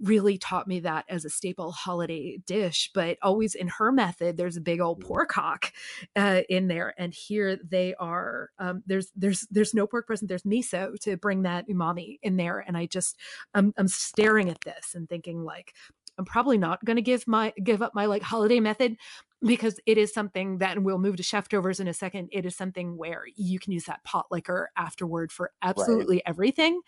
[0.00, 2.90] really taught me that as a staple holiday dish.
[2.94, 5.72] But always in her method, there's a big old pork hock
[6.16, 8.50] uh, in there, and here they are.
[8.58, 10.28] Um, there's there's there's no pork present.
[10.28, 13.16] There's miso to bring that umami in there, and I just
[13.54, 15.74] I'm, I'm staring at this and thinking like
[16.18, 18.96] I'm probably not going to give my give up my like holiday method
[19.44, 22.28] because it is something that and we'll move to cheftovers in a second.
[22.32, 26.22] It is something where you can use that pot liquor afterward for absolutely right.
[26.26, 26.80] everything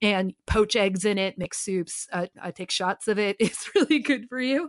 [0.00, 3.98] and poach eggs in it mix soups uh, i take shots of it it's really
[3.98, 4.68] good for you.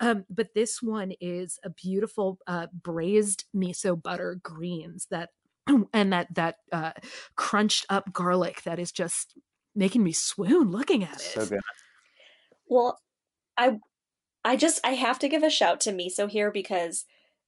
[0.00, 5.30] Um, but this one is a beautiful uh, braised miso butter greens that
[5.92, 6.92] and that that uh,
[7.36, 9.34] crunched up garlic that is just
[9.74, 11.20] making me swoon looking at it.
[11.20, 11.60] so good.
[12.68, 12.98] Well
[13.58, 13.80] I
[14.44, 17.04] I just I have to give a shout to miso here because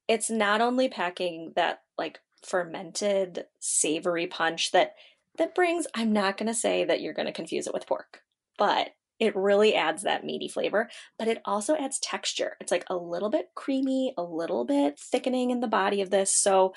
[0.08, 4.94] it's not only packing that like fermented savory punch that
[5.38, 8.22] that brings I'm not going to say that you're going to confuse it with pork,
[8.58, 8.90] but
[9.20, 10.88] it really adds that meaty flavor,
[11.18, 12.56] but it also adds texture.
[12.61, 16.34] It's like a little bit creamy, a little bit thickening in the body of this.
[16.34, 16.72] So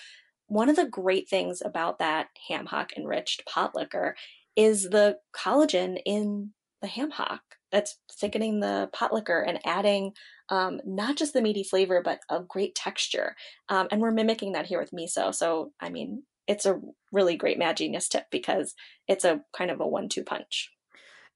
[0.47, 4.15] one of the great things about that ham hock enriched pot liquor
[4.55, 7.41] is the collagen in the ham hock
[7.74, 10.13] that's thickening the pot liquor and adding
[10.49, 13.36] um, not just the meaty flavor, but a great texture.
[13.67, 15.34] Um, and we're mimicking that here with miso.
[15.34, 16.80] So, I mean, it's a
[17.11, 18.76] really great Mad Genius tip because
[19.07, 20.69] it's a kind of a one two punch.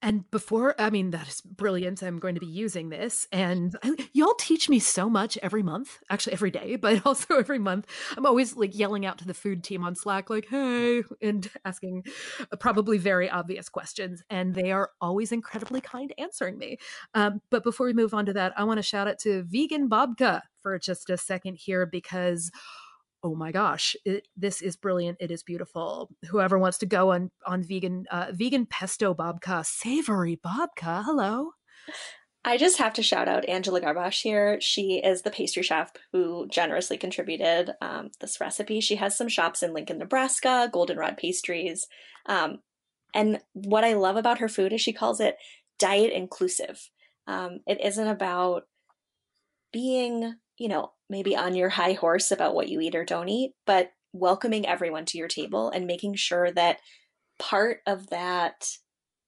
[0.02, 2.04] And before, I mean, that is brilliant.
[2.04, 3.28] I'm going to be using this.
[3.32, 7.60] And I, y'all teach me so much every month, actually every day, but also every
[7.60, 7.88] month.
[8.16, 12.04] I'm always like yelling out to the food team on Slack, like, hey, and asking
[12.52, 14.22] uh, probably very obvious questions.
[14.30, 16.78] And they are always incredibly kind answering me.
[17.14, 19.90] Um, but before we move on to that, I want to shout out to Vegan
[19.90, 22.52] Babka for just a second here because
[23.28, 27.30] oh my gosh it, this is brilliant it is beautiful whoever wants to go on
[27.46, 31.52] on vegan uh, vegan pesto babka savory babka hello
[32.46, 34.62] I just have to shout out Angela Garbacz here.
[34.62, 38.80] She is the pastry chef who generously contributed um, this recipe.
[38.80, 41.88] She has some shops in Lincoln, Nebraska, Goldenrod Pastries.
[42.26, 42.60] Um,
[43.14, 45.36] and what I love about her food is she calls it
[45.78, 46.90] diet inclusive.
[47.28, 48.64] Um, it isn't about
[49.74, 53.54] being, you know, maybe on your high horse about what you eat or don't eat,
[53.66, 56.80] but welcoming everyone to your table and making sure that
[57.40, 58.68] part of that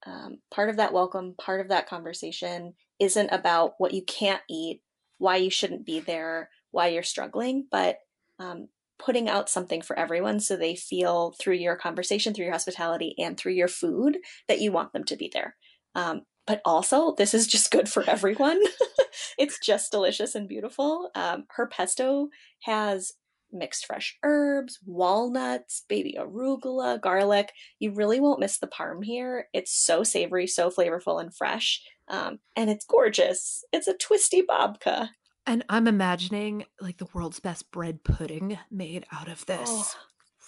[0.05, 4.81] um, part of that welcome, part of that conversation isn't about what you can't eat,
[5.17, 7.97] why you shouldn't be there, why you're struggling, but
[8.39, 13.13] um, putting out something for everyone so they feel through your conversation, through your hospitality,
[13.17, 14.17] and through your food
[14.47, 15.55] that you want them to be there.
[15.95, 18.59] Um, but also, this is just good for everyone.
[19.37, 21.11] it's just delicious and beautiful.
[21.13, 22.29] Um, her pesto
[22.61, 23.13] has
[23.51, 27.51] mixed fresh herbs, walnuts, baby arugula, garlic.
[27.77, 29.45] You really won't miss the parm here.
[29.53, 31.83] It's so savory, so flavorful and fresh.
[32.07, 33.63] Um, and it's gorgeous.
[33.71, 35.09] It's a twisty babka.
[35.45, 39.69] And I'm imagining like the world's best bread pudding made out of this.
[39.71, 39.91] Oh.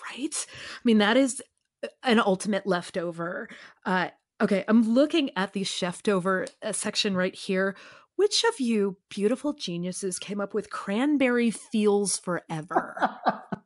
[0.10, 0.48] Right?
[0.50, 1.44] I mean, that is
[1.84, 3.50] uh, an ultimate leftover.
[3.86, 4.08] Uh,
[4.42, 7.76] okay, I'm looking at the cheftover uh, section right here.
[8.16, 12.96] Which of you beautiful geniuses came up with cranberry feels forever?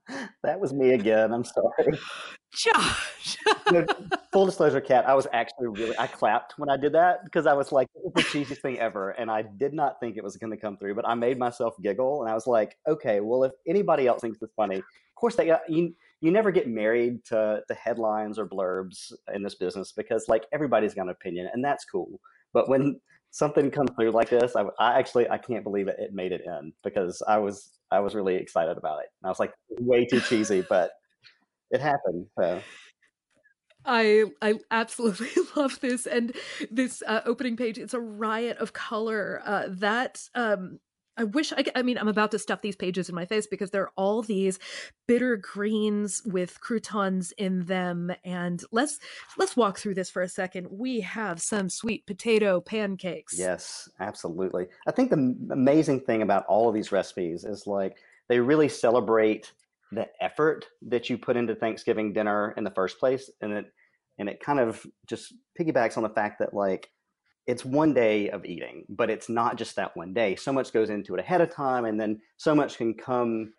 [0.43, 1.33] that was me again.
[1.33, 1.99] I'm sorry.
[2.53, 3.37] Josh.
[4.31, 7.53] full disclosure, Kat, I was actually really, I clapped when I did that because I
[7.53, 9.09] was like, this is the cheesiest thing ever.
[9.11, 11.75] And I did not think it was going to come through, but I made myself
[11.81, 12.21] giggle.
[12.21, 15.47] And I was like, okay, well, if anybody else thinks it's funny, of course, they,
[15.47, 15.93] got, you,
[16.25, 20.95] you never get married to, to headlines or blurbs in this business because like everybody's
[20.95, 22.19] got an opinion and that's cool.
[22.51, 22.99] But when
[23.29, 26.41] something comes through like this, I, I actually I can't believe it, it made it
[26.43, 29.09] in because I was I was really excited about it.
[29.21, 30.93] And I was like, way too cheesy, but
[31.69, 32.25] it happened.
[32.39, 32.59] So.
[33.85, 36.35] I I absolutely love this and
[36.71, 37.77] this uh, opening page.
[37.77, 39.43] It's a riot of color.
[39.45, 40.79] Uh, that um,
[41.17, 43.71] I wish I, I mean, I'm about to stuff these pages in my face because
[43.71, 44.59] there are all these
[45.07, 48.11] bitter greens with croutons in them.
[48.23, 48.99] And let's,
[49.37, 50.67] let's walk through this for a second.
[50.69, 53.37] We have some sweet potato pancakes.
[53.37, 54.67] Yes, absolutely.
[54.87, 57.97] I think the amazing thing about all of these recipes is like
[58.27, 59.53] they really celebrate
[59.91, 63.29] the effort that you put into Thanksgiving dinner in the first place.
[63.41, 63.73] And it,
[64.17, 66.89] and it kind of just piggybacks on the fact that like
[67.47, 70.35] it's one day of eating, but it's not just that one day.
[70.35, 73.53] So much goes into it ahead of time, and then so much can come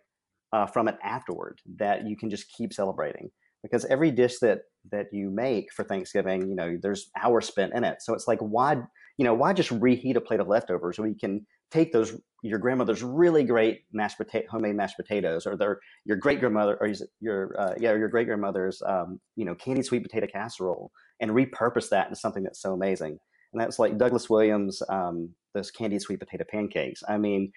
[0.53, 3.29] uh, from it afterward that you can just keep celebrating.
[3.63, 4.61] Because every dish that
[4.91, 8.01] that you make for Thanksgiving, you know, there's hours spent in it.
[8.01, 8.75] So it's like, why,
[9.17, 12.59] you know, why just reheat a plate of leftovers when you can take those your
[12.59, 17.55] grandmother's really great mashed potato, homemade mashed potatoes, or their your great grandmother, or your
[17.59, 22.07] uh, yeah, your great grandmother's, um, you know, candied sweet potato casserole, and repurpose that
[22.07, 23.17] into something that's so amazing
[23.57, 27.01] and that's like Douglass Williams, um, those candied sweet potato pancakes.
[27.07, 27.51] I mean,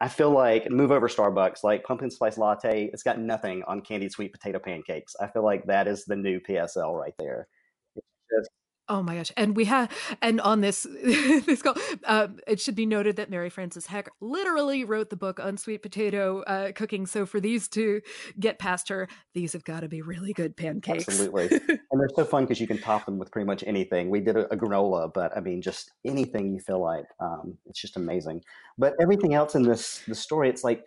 [0.00, 2.88] I feel like move over Starbucks, like pumpkin spice latte.
[2.92, 5.16] It's got nothing on candied sweet potato pancakes.
[5.20, 7.48] I feel like that is the new PSL right there.
[7.96, 8.50] It's just
[8.90, 9.30] Oh my gosh.
[9.36, 9.88] And we have,
[10.20, 14.82] and on this, this call, uh, it should be noted that Mary Frances Heck literally
[14.82, 17.06] wrote the book on sweet potato uh, cooking.
[17.06, 18.00] So for these to
[18.40, 21.06] get past her, these have got to be really good pancakes.
[21.06, 21.60] Absolutely.
[21.68, 24.10] and they're so fun because you can top them with pretty much anything.
[24.10, 27.06] We did a, a, granola, but I mean, just anything you feel like.
[27.20, 28.42] Um, it's just amazing.
[28.76, 30.84] But everything else in this, the story, it's like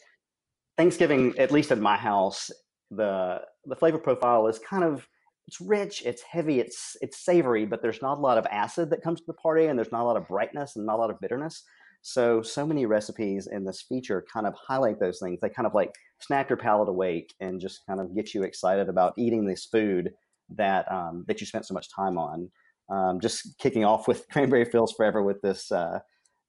[0.77, 2.51] Thanksgiving, at least at my house,
[2.91, 5.07] the, the flavor profile is kind of,
[5.47, 9.01] it's rich, it's heavy, it's it's savory, but there's not a lot of acid that
[9.01, 11.09] comes to the party, and there's not a lot of brightness and not a lot
[11.09, 11.63] of bitterness.
[12.01, 15.39] So so many recipes in this feature kind of highlight those things.
[15.41, 18.89] They kind of like snap your palate awake and just kind of get you excited
[18.89, 20.11] about eating this food
[20.55, 22.49] that um, that you spent so much time on.
[22.89, 25.99] Um, just kicking off with cranberry feels forever with this uh,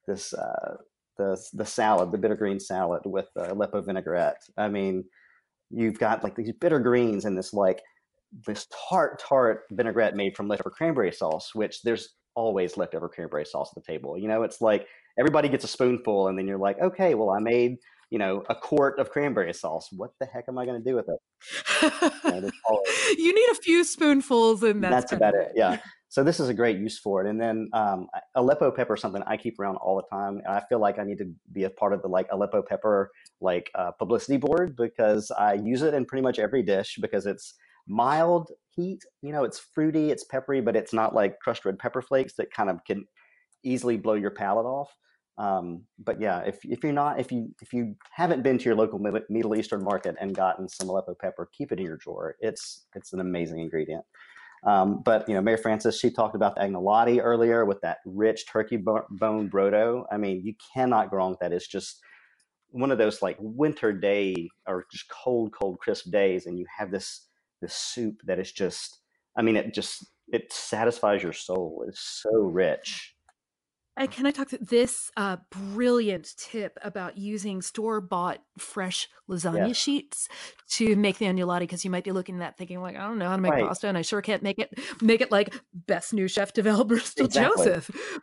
[0.06, 0.76] this uh,
[1.18, 4.42] the the salad, the bitter green salad with uh, Aleppo vinaigrette.
[4.56, 5.04] I mean,
[5.70, 7.82] you've got like these bitter greens and this like
[8.46, 13.70] this tart, tart vinaigrette made from leftover cranberry sauce, which there's always leftover cranberry sauce
[13.74, 14.18] at the table.
[14.18, 14.86] You know, it's like
[15.18, 17.76] everybody gets a spoonful, and then you're like, okay, well, I made
[18.10, 19.88] you know a quart of cranberry sauce.
[19.92, 22.52] What the heck am I going to do with it?
[23.18, 25.52] you, need a few spoonfuls, and that's, that's about it.
[25.54, 25.78] Yeah.
[26.14, 27.28] So this is a great use for it.
[27.28, 28.06] And then um,
[28.36, 30.42] Aleppo pepper is something I keep around all the time.
[30.48, 33.10] I feel like I need to be a part of the like Aleppo pepper
[33.40, 37.54] like uh, publicity board because I use it in pretty much every dish because it's
[37.86, 39.02] mild heat.
[39.22, 42.52] You know, it's fruity, it's peppery, but it's not like crushed red pepper flakes that
[42.52, 43.06] kind of can
[43.64, 44.90] easily blow your palate off.
[45.36, 48.76] Um, but yeah, if, if you're not, if you if you haven't been to your
[48.76, 52.36] local Middle Eastern market and gotten some Aleppo pepper, keep it in your drawer.
[52.38, 54.04] It's it's an amazing ingredient.
[54.64, 58.46] Um, but you know, Mary Frances, she talked about the agnolotti earlier with that rich
[58.50, 60.04] turkey bone brodo.
[60.10, 61.52] I mean, you cannot go wrong with that.
[61.52, 62.00] It's just
[62.70, 66.90] one of those like winter day or just cold, cold, crisp days, and you have
[66.90, 67.26] this
[67.64, 69.00] this soup that is just
[69.38, 73.14] i mean it just it satisfies your soul it's so rich
[73.96, 79.74] and can I talk to this uh, brilliant tip about using store bought fresh lasagna
[79.74, 80.28] sheets
[80.72, 81.60] to make the agnolotti?
[81.60, 83.52] Because you might be looking at that thinking like, I don't know how to make
[83.52, 83.64] right.
[83.64, 87.26] pasta, and I sure can't make it make it like best new chef developer still
[87.26, 87.66] exactly.
[87.66, 88.20] Joseph.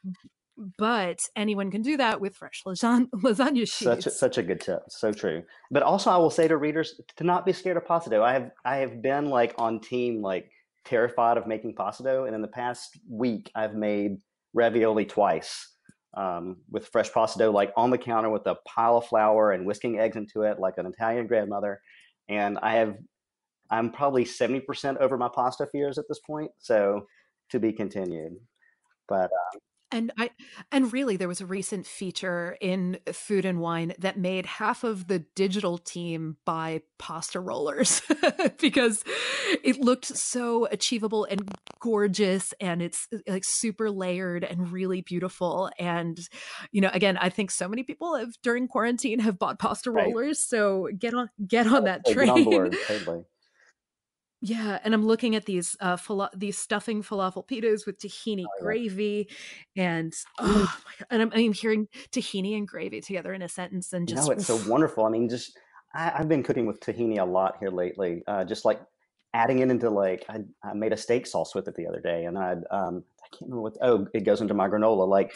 [0.77, 3.77] But anyone can do that with fresh lasagna, lasagna sheets.
[3.77, 4.83] Such a, such a good tip.
[4.89, 5.43] So true.
[5.69, 8.23] But also, I will say to readers to not be scared of pasta dough.
[8.23, 10.49] I have I have been like on team like
[10.85, 14.17] terrified of making pasta dough, and in the past week, I've made
[14.53, 15.67] ravioli twice
[16.15, 19.65] um, with fresh pasta dough, like on the counter with a pile of flour and
[19.65, 21.79] whisking eggs into it, like an Italian grandmother.
[22.29, 22.95] And I have
[23.71, 26.51] I'm probably 70% over my pasta fears at this point.
[26.59, 27.05] So
[27.51, 28.33] to be continued.
[29.07, 29.59] But uh,
[29.91, 30.31] and I
[30.71, 35.07] and really there was a recent feature in Food and Wine that made half of
[35.07, 38.01] the digital team buy pasta rollers
[38.59, 39.03] because
[39.63, 45.69] it looked so achievable and gorgeous and it's uh, like super layered and really beautiful
[45.79, 46.19] and
[46.71, 50.27] you know again I think so many people have during quarantine have bought pasta rollers
[50.27, 50.37] right.
[50.37, 52.29] so get on get on that train.
[52.29, 53.23] On board, totally.
[54.43, 58.63] Yeah, and I'm looking at these uh fala- these stuffing falafel pitas with tahini oh,
[58.63, 59.29] gravy,
[59.75, 63.93] and oh my god, and I'm, I'm, hearing tahini and gravy together in a sentence,
[63.93, 65.05] and just no, it's so wonderful.
[65.05, 65.59] I mean, just
[65.93, 68.23] I, have been cooking with tahini a lot here lately.
[68.27, 68.81] Uh, just like
[69.35, 72.25] adding it into like I, I, made a steak sauce with it the other day,
[72.25, 75.07] and I um I can't remember what oh it goes into my granola.
[75.07, 75.33] Like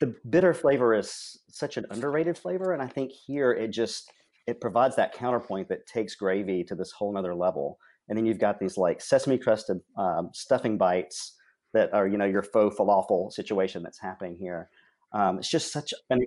[0.00, 4.12] the bitter flavor is such an underrated flavor, and I think here it just
[4.46, 7.78] it provides that counterpoint that takes gravy to this whole nother level.
[8.08, 11.34] And then you've got these like sesame crusted um, stuffing bites
[11.74, 14.70] that are, you know, your faux falafel situation that's happening here.
[15.12, 16.20] Um, it's just such an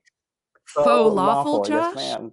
[0.65, 1.93] faux falafel, Josh.
[1.95, 2.31] Yes, ma'am.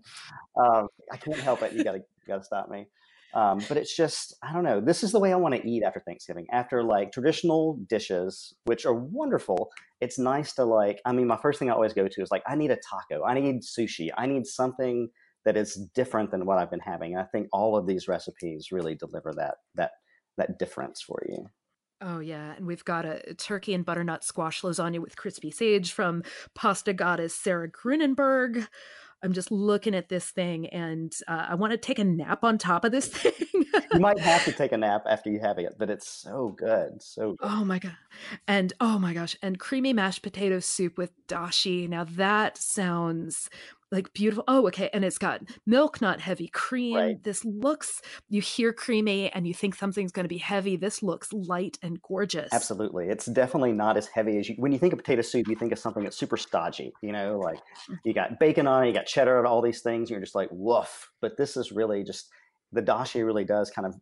[0.61, 1.73] Um, I can't help it.
[1.73, 2.89] You gotta, you gotta stop me.
[3.35, 4.81] Um, but it's just, I don't know.
[4.81, 6.47] This is the way I want to eat after Thanksgiving.
[6.53, 9.71] After like traditional dishes, which are wonderful,
[10.01, 11.01] it's nice to like.
[11.05, 13.25] I mean, my first thing I always go to is like, I need a taco.
[13.25, 14.09] I need sushi.
[14.17, 15.11] I need something
[15.47, 17.13] that is different than what I've been having.
[17.13, 19.93] And I think all of these recipes really deliver that that
[20.37, 21.49] that difference for you.
[22.03, 26.25] Oh yeah, and we've got a turkey and butternut squash lasagna with crispy sage from
[26.55, 28.67] pasta goddess Sarah Grueneberg.
[29.23, 32.59] I'm just looking at this thing and uh, I want to take a nap on
[32.59, 33.33] top of this thing.
[33.93, 37.03] you might have to take a nap after you have it, but it's so good.
[37.03, 37.39] So good.
[37.51, 37.97] Oh my god.
[38.47, 41.89] And oh my gosh, and creamy mashed potato soup with dashi.
[41.89, 43.49] Now that sounds
[43.93, 44.45] like beautiful.
[44.49, 44.91] Oh, okay.
[44.93, 46.97] And it's got milk, not heavy cream.
[46.97, 47.22] Right.
[47.22, 50.76] This looks, you hear creamy and you think something's going to be heavy.
[50.76, 52.53] This looks light and gorgeous.
[52.53, 53.09] Absolutely.
[53.09, 55.72] It's definitely not as heavy as you, when you think of potato soup, you think
[55.72, 57.59] of something that's super stodgy, you know, like
[57.91, 57.99] mm.
[58.05, 60.11] you got bacon on it, you got cheddar and all these things.
[60.11, 61.11] You're just like, woof.
[61.20, 62.28] But this is really just,
[62.72, 63.95] the dashi really does kind of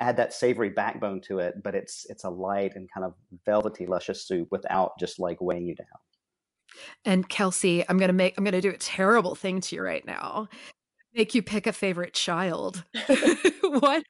[0.00, 3.14] add that savory backbone to it, but it's, it's a light and kind of
[3.46, 5.86] velvety, luscious soup without just like weighing you down.
[7.04, 10.48] And Kelsey, I'm gonna make I'm gonna do a terrible thing to you right now.
[11.14, 12.84] Make you pick a favorite child.
[13.62, 14.04] what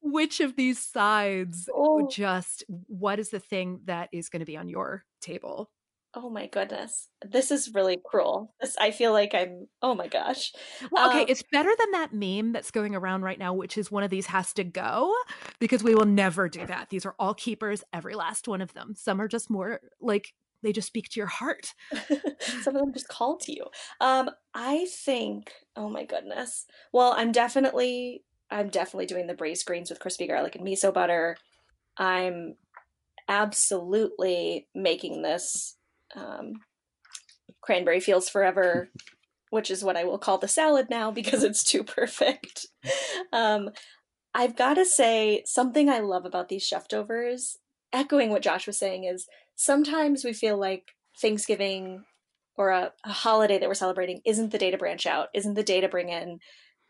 [0.00, 2.08] which of these sides oh.
[2.08, 5.70] just what is the thing that is going to be on your table?
[6.14, 7.08] Oh my goodness.
[7.22, 8.54] This is really cruel.
[8.60, 10.52] This I feel like I'm oh my gosh.
[10.90, 13.90] Well, okay, um, it's better than that meme that's going around right now, which is
[13.90, 15.14] one of these has to go,
[15.58, 16.88] because we will never do that.
[16.88, 18.94] These are all keepers, every last one of them.
[18.96, 20.32] Some are just more like
[20.62, 21.74] they just speak to your heart.
[22.62, 23.66] Some of them just call to you.
[24.00, 26.66] Um, I think, oh my goodness.
[26.92, 31.36] Well, I'm definitely, I'm definitely doing the braised greens with crispy garlic and miso butter.
[31.96, 32.56] I'm
[33.28, 35.76] absolutely making this
[36.16, 36.54] um,
[37.60, 38.90] cranberry feels forever,
[39.50, 42.66] which is what I will call the salad now because it's too perfect.
[43.30, 43.70] Um,
[44.34, 47.58] I've got to say something I love about these cheftovers,
[47.92, 49.26] echoing what Josh was saying, is
[49.58, 52.04] sometimes we feel like Thanksgiving
[52.56, 55.62] or a, a, holiday that we're celebrating isn't the day to branch out, isn't the
[55.64, 56.38] day to bring in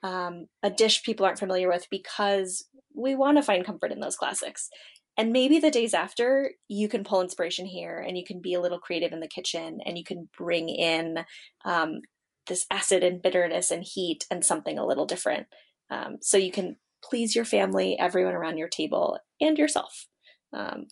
[0.03, 4.17] um, a dish people aren't familiar with because we want to find comfort in those
[4.17, 4.69] classics.
[5.17, 8.61] And maybe the days after, you can pull inspiration here and you can be a
[8.61, 11.25] little creative in the kitchen and you can bring in
[11.65, 12.03] um,
[12.47, 15.47] this acid and bitterness and heat and something a little different.
[15.91, 20.07] Um, so you can please your family, everyone around your table, and yourself.
[20.53, 20.87] Um,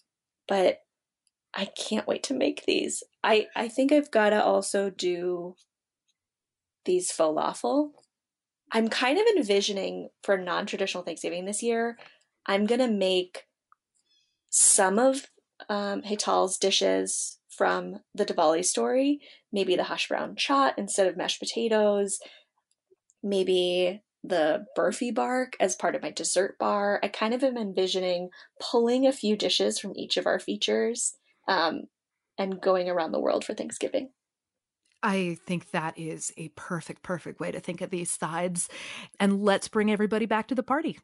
[0.48, 0.78] but
[1.56, 3.02] I can't wait to make these.
[3.24, 5.56] I I think I've got to also do
[6.84, 7.92] these falafel.
[8.70, 11.98] I'm kind of envisioning for non-traditional Thanksgiving this year.
[12.44, 13.44] I'm gonna make
[14.50, 15.30] some of
[15.70, 19.20] um, Hetal's dishes from the Diwali story.
[19.50, 22.18] Maybe the hash brown chaat instead of mashed potatoes.
[23.22, 27.00] Maybe the burfi bark as part of my dessert bar.
[27.02, 28.28] I kind of am envisioning
[28.60, 31.16] pulling a few dishes from each of our features
[31.48, 31.84] um,
[32.38, 34.10] and going around the world for Thanksgiving.
[35.02, 38.68] I think that is a perfect, perfect way to think of these sides.
[39.20, 40.98] And let's bring everybody back to the party.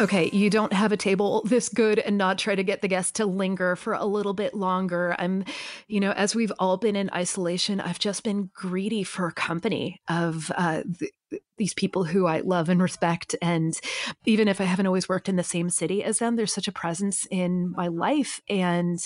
[0.00, 3.10] Okay, you don't have a table this good and not try to get the guests
[3.12, 5.16] to linger for a little bit longer.
[5.18, 5.44] I'm,
[5.88, 10.52] you know, as we've all been in isolation, I've just been greedy for company of
[10.54, 10.82] uh,
[11.56, 13.34] these people who I love and respect.
[13.42, 13.78] And
[14.24, 16.72] even if I haven't always worked in the same city as them, there's such a
[16.72, 18.40] presence in my life.
[18.48, 18.98] And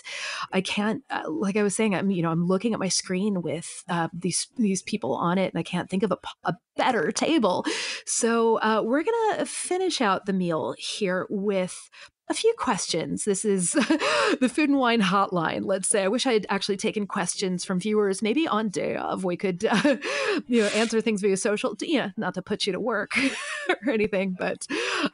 [0.52, 3.42] I can't, uh, like I was saying, I'm, you know, I'm looking at my screen
[3.42, 7.10] with uh, these, these people on it and I can't think of a, a better
[7.10, 7.64] table.
[8.06, 11.90] So uh, we're going to finish out the meal here with
[12.32, 13.24] a few questions.
[13.24, 13.72] This is
[14.40, 15.66] the Food and Wine Hotline.
[15.66, 19.22] Let's say I wish I had actually taken questions from viewers, maybe on day of.
[19.22, 19.96] We could, uh,
[20.46, 21.76] you know, answer things via social.
[21.82, 23.18] Yeah, not to put you to work
[23.68, 24.66] or anything, but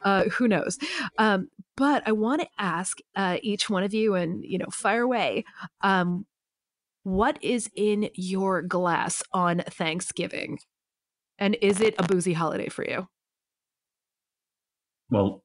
[0.03, 0.79] uh, who knows?
[1.17, 5.01] Um, but I want to ask uh, each one of you, and you know, fire
[5.01, 5.43] away.
[5.81, 6.25] Um,
[7.03, 10.59] what is in your glass on Thanksgiving?
[11.37, 13.09] And is it a boozy holiday for you?
[15.09, 15.43] Well,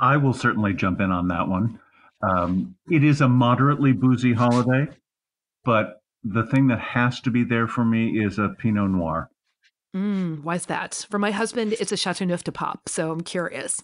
[0.00, 1.78] I will certainly jump in on that one.
[2.22, 4.88] Um, it is a moderately boozy holiday,
[5.64, 9.28] but the thing that has to be there for me is a Pinot Noir.
[9.94, 11.06] Mm, why's that?
[11.10, 13.82] For my husband, it's a Chateauneuf du Pape, so I'm curious.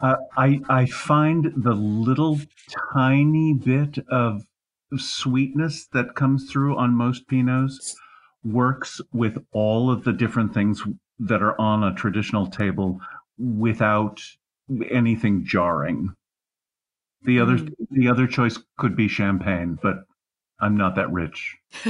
[0.00, 2.40] Uh, I I find the little
[2.92, 4.42] tiny bit of
[4.96, 7.94] sweetness that comes through on most Pinots
[8.44, 10.82] works with all of the different things
[11.18, 13.00] that are on a traditional table
[13.38, 14.20] without
[14.90, 16.14] anything jarring.
[17.22, 17.74] The other mm.
[17.90, 20.04] the other choice could be champagne, but
[20.60, 21.56] I'm not that rich.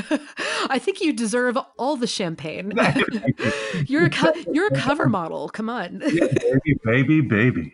[0.69, 2.73] I think you deserve all the champagne.
[3.87, 5.49] you're a co- you're a cover model.
[5.49, 7.73] Come on, yeah, baby, baby, baby.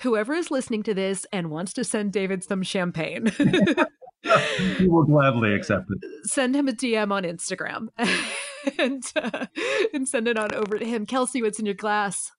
[0.00, 3.26] Whoever is listening to this and wants to send David some champagne,
[4.78, 6.08] he will gladly accept it.
[6.24, 7.88] Send him a DM on Instagram
[8.78, 9.46] and uh,
[9.94, 11.06] and send it on over to him.
[11.06, 12.32] Kelsey, what's in your glass?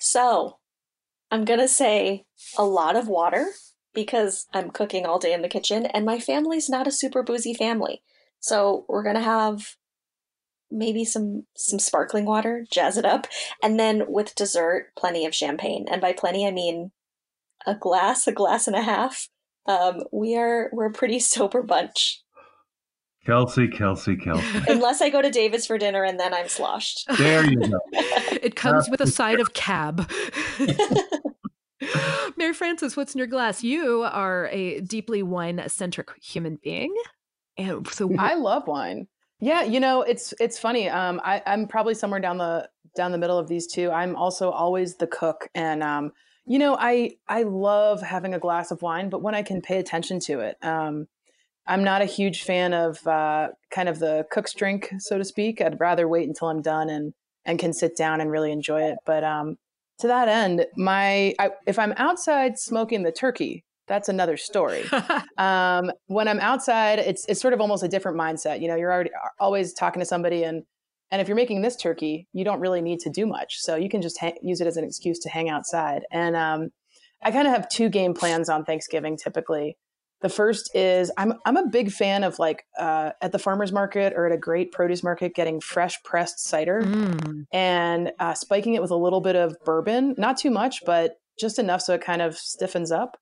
[0.00, 0.58] So
[1.34, 2.26] I'm going to say
[2.56, 3.46] a lot of water
[3.92, 7.52] because I'm cooking all day in the kitchen and my family's not a super boozy
[7.52, 8.04] family.
[8.38, 9.74] So we're going to have
[10.70, 13.26] maybe some some sparkling water, jazz it up,
[13.64, 15.86] and then with dessert, plenty of champagne.
[15.90, 16.92] And by plenty I mean
[17.66, 19.28] a glass, a glass and a half.
[19.66, 22.22] Um, we are we're a pretty sober bunch.
[23.26, 24.44] Kelsey, Kelsey, Kelsey.
[24.68, 27.06] Unless I go to David's for dinner and then I'm sloshed.
[27.18, 27.78] There you go.
[27.92, 30.08] it comes with a side of cab.
[32.36, 33.62] Mary Frances, what's in your glass?
[33.62, 36.94] You are a deeply wine centric human being.
[37.56, 39.06] And so I love wine.
[39.40, 40.88] Yeah, you know, it's it's funny.
[40.88, 43.90] Um, I, I'm probably somewhere down the down the middle of these two.
[43.90, 46.12] I'm also always the cook, and um,
[46.46, 49.78] you know, I I love having a glass of wine, but when I can pay
[49.78, 50.56] attention to it.
[50.62, 51.06] Um,
[51.66, 55.60] I'm not a huge fan of uh, kind of the cook's drink, so to speak.
[55.62, 57.14] I'd rather wait until I'm done and
[57.46, 58.98] and can sit down and really enjoy it.
[59.04, 59.56] But um,
[59.98, 64.84] to that end, my I, if I'm outside smoking the turkey, that's another story.
[65.38, 68.60] um, when I'm outside, it's it's sort of almost a different mindset.
[68.60, 70.64] You know, you're already always talking to somebody, and
[71.10, 73.88] and if you're making this turkey, you don't really need to do much, so you
[73.88, 76.02] can just ha- use it as an excuse to hang outside.
[76.10, 76.70] And um,
[77.22, 79.76] I kind of have two game plans on Thanksgiving typically.
[80.20, 84.14] The first is I'm I'm a big fan of like uh, at the farmers market
[84.16, 87.44] or at a great produce market getting fresh pressed cider mm.
[87.52, 91.58] and uh, spiking it with a little bit of bourbon, not too much, but just
[91.58, 93.18] enough so it kind of stiffens up,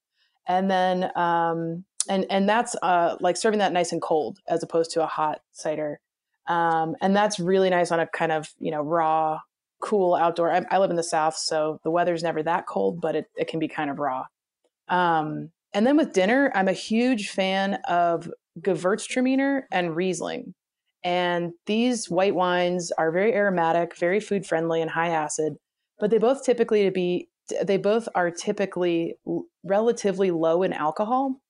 [0.47, 4.91] and then um, and and that's uh, like serving that nice and cold as opposed
[4.93, 6.01] to a hot cider,
[6.47, 9.41] um, and that's really nice on a kind of you know raw,
[9.81, 10.53] cool outdoor.
[10.53, 13.49] I, I live in the south, so the weather's never that cold, but it it
[13.49, 14.27] can be kind of raw.
[14.89, 20.55] Um, and then with dinner, I'm a huge fan of Gewürztraminer and Riesling.
[21.05, 25.55] And these white wines are very aromatic, very food friendly, and high acid,
[25.99, 27.29] but they both typically to be
[27.65, 29.15] they both are typically
[29.65, 31.41] relatively low in alcohol.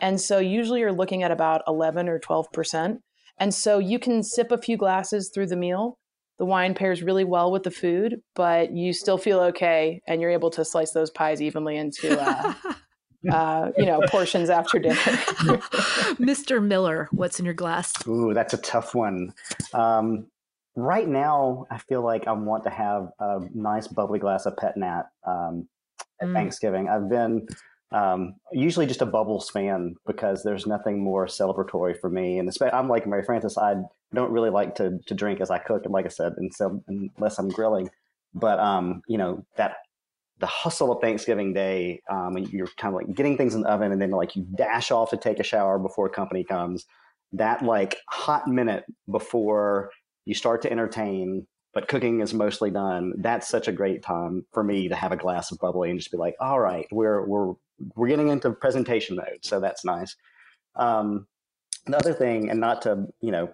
[0.00, 2.98] And so usually you're looking at about 11 or 12%.
[3.38, 5.98] And so you can sip a few glasses through the meal.
[6.38, 10.30] The wine pairs really well with the food, but you still feel okay and you're
[10.30, 12.52] able to slice those pies evenly into uh,
[13.30, 14.94] uh, you know, portions after dinner.
[16.18, 16.62] Mr.
[16.62, 17.92] Miller, what's in your glass?
[18.06, 19.32] Ooh, that's a tough one.
[19.72, 20.26] Um,
[20.74, 24.76] right now, I feel like I want to have a nice bubbly glass of Pet
[24.76, 25.68] Nat um,
[26.20, 26.34] at mm.
[26.34, 26.88] Thanksgiving.
[26.88, 27.46] I've been
[27.92, 32.38] um, usually just a bubbles fan because there's nothing more celebratory for me.
[32.38, 33.76] And I'm like Mary Frances, I
[34.14, 35.84] don't really like to, to drink as I cook.
[35.84, 37.90] And like I said, and so, unless I'm grilling,
[38.34, 39.76] but um, you know, that
[40.38, 43.68] the hustle of Thanksgiving Day, um, and you're kind of like getting things in the
[43.68, 46.84] oven, and then like you dash off to take a shower before company comes.
[47.32, 49.90] That like hot minute before
[50.24, 53.14] you start to entertain, but cooking is mostly done.
[53.18, 56.10] That's such a great time for me to have a glass of bubbly and just
[56.10, 57.54] be like, all right, we're we're
[57.94, 60.16] we're getting into presentation mode, so that's nice.
[60.74, 61.26] Um,
[61.86, 63.50] the other thing, and not to you know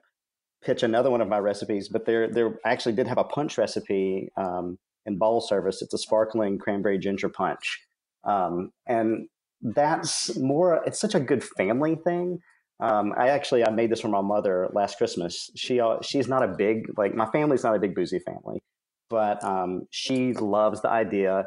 [0.63, 4.31] pitch another one of my recipes, but there there actually did have a punch recipe
[4.37, 5.83] um, in bowl service.
[5.83, 7.81] It's a sparkling cranberry ginger punch,
[8.25, 9.29] um, and
[9.61, 10.83] that's more.
[10.87, 12.41] It's such a good family thing.
[12.81, 15.51] Um, I actually I made this for my mother last Christmas.
[15.55, 18.61] She she's not a big like my family's not a big boozy family,
[19.09, 21.47] but um, she loves the idea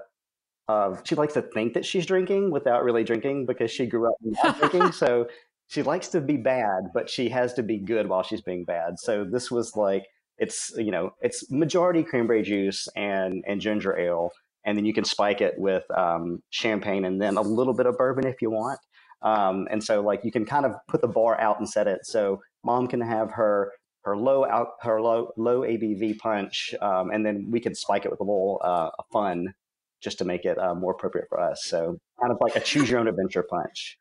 [0.67, 4.15] of she likes to think that she's drinking without really drinking because she grew up
[4.21, 4.91] not drinking.
[4.93, 5.27] So
[5.67, 8.99] she likes to be bad, but she has to be good while she's being bad.
[8.99, 10.05] So this was like
[10.37, 14.31] it's you know it's majority cranberry juice and and ginger ale,
[14.65, 17.97] and then you can spike it with um, champagne and then a little bit of
[17.97, 18.79] bourbon if you want.
[19.21, 22.05] Um, and so like you can kind of put the bar out and set it
[22.05, 23.71] so mom can have her
[24.03, 28.11] her low out her low low ABV punch, um, and then we can spike it
[28.11, 29.53] with a little uh, fun
[30.01, 31.63] just to make it uh, more appropriate for us.
[31.65, 33.97] So kind of like a choose your own adventure punch.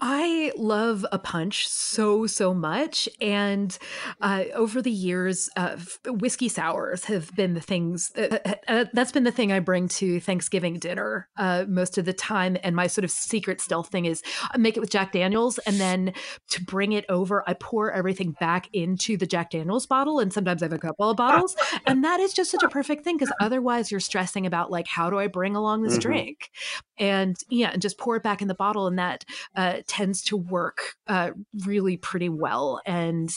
[0.00, 3.08] I love a punch so, so much.
[3.20, 3.76] And
[4.20, 5.76] uh, over the years, uh,
[6.06, 9.88] whiskey sours have been the things uh, uh, uh, that's been the thing I bring
[9.88, 12.56] to Thanksgiving dinner uh, most of the time.
[12.62, 15.58] And my sort of secret stealth thing is I make it with Jack Daniels.
[15.58, 16.14] And then
[16.50, 20.18] to bring it over, I pour everything back into the Jack Daniels bottle.
[20.18, 21.54] And sometimes I have a couple of bottles.
[21.86, 25.10] and that is just such a perfect thing because otherwise you're stressing about, like, how
[25.10, 26.08] do I bring along this mm-hmm.
[26.08, 26.50] drink?
[26.98, 28.86] And yeah, and just pour it back in the bottle.
[28.86, 29.24] And that,
[29.54, 31.32] uh, tends to work uh,
[31.66, 32.80] really pretty well.
[32.86, 33.30] And,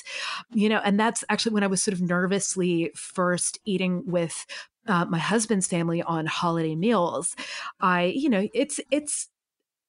[0.51, 4.45] you know, and that's actually when I was sort of nervously first eating with
[4.87, 7.35] uh, my husband's family on holiday meals.
[7.81, 9.29] I, you know, it's, it's,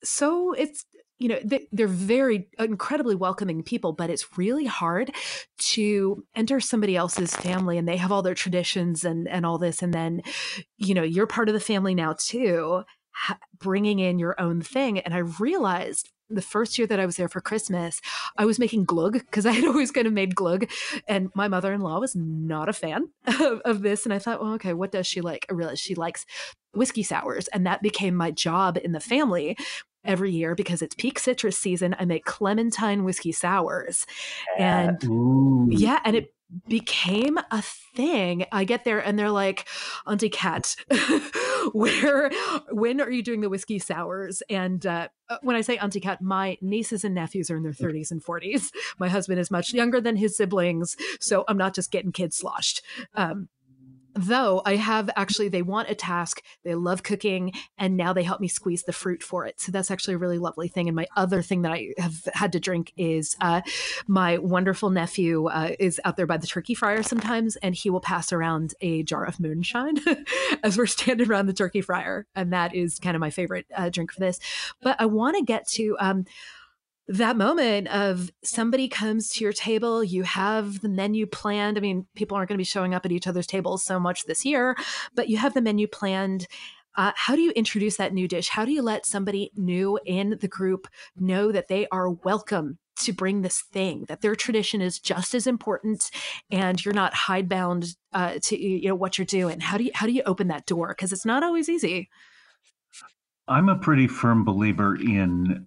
[0.03, 0.85] so it's
[1.19, 1.39] you know
[1.73, 5.15] they're very incredibly welcoming people but it's really hard
[5.59, 9.83] to enter somebody else's family and they have all their traditions and and all this
[9.83, 10.23] and then
[10.77, 12.83] you know you're part of the family now too
[13.59, 17.29] bringing in your own thing and i realized the first year that I was there
[17.29, 18.01] for Christmas,
[18.37, 20.69] I was making glug because I had always kind of made glug,
[21.09, 24.05] and my mother in law was not a fan of, of, this.
[24.05, 25.47] And I thought, well, okay, what does she like?
[25.51, 26.27] I realized she likes
[26.73, 29.57] whiskey sours, and that became my job in the family
[30.05, 31.97] every year because it's peak citrus season.
[31.99, 34.07] I make clementine whiskey sours,
[34.59, 35.69] and Ooh.
[35.71, 36.34] yeah, and it
[36.69, 38.45] became a thing.
[38.53, 39.67] I get there and they're like,
[40.07, 40.77] Auntie Kat,
[41.73, 42.31] where,
[42.71, 44.43] when are you doing the whiskey sours?
[44.49, 47.73] And uh, uh when I say Auntie Kat, my nieces and nephews are in their
[47.73, 48.71] 30s and 40s.
[48.99, 52.83] My husband is much younger than his siblings, so I'm not just getting kids sloshed.
[53.15, 53.49] Um,
[54.15, 58.41] though I have actually, they want a task, they love cooking, and now they help
[58.41, 59.61] me squeeze the fruit for it.
[59.61, 60.89] So that's actually a really lovely thing.
[60.89, 63.63] And my other thing that I have had to drink is uh,
[64.07, 68.01] my wonderful nephew uh, is out there by the turkey fryer sometimes, and he will
[68.01, 69.97] pass around a jar of moonshine
[70.63, 72.27] as we're standing around the turkey fryer.
[72.35, 74.39] And that is kind of my favorite uh, drink for this.
[74.81, 76.25] But I want to get to, um,
[77.09, 81.77] that moment of somebody comes to your table, you have the menu planned.
[81.77, 84.25] I mean, people aren't going to be showing up at each other's tables so much
[84.25, 84.77] this year,
[85.15, 86.47] but you have the menu planned.
[86.97, 88.49] Uh, how do you introduce that new dish?
[88.49, 90.87] How do you let somebody new in the group
[91.17, 95.47] know that they are welcome to bring this thing, that their tradition is just as
[95.47, 96.11] important,
[96.51, 99.61] and you're not hidebound uh, to you know what you're doing?
[99.61, 100.89] How do you how do you open that door?
[100.89, 102.09] Because it's not always easy.
[103.49, 105.67] I'm a pretty firm believer in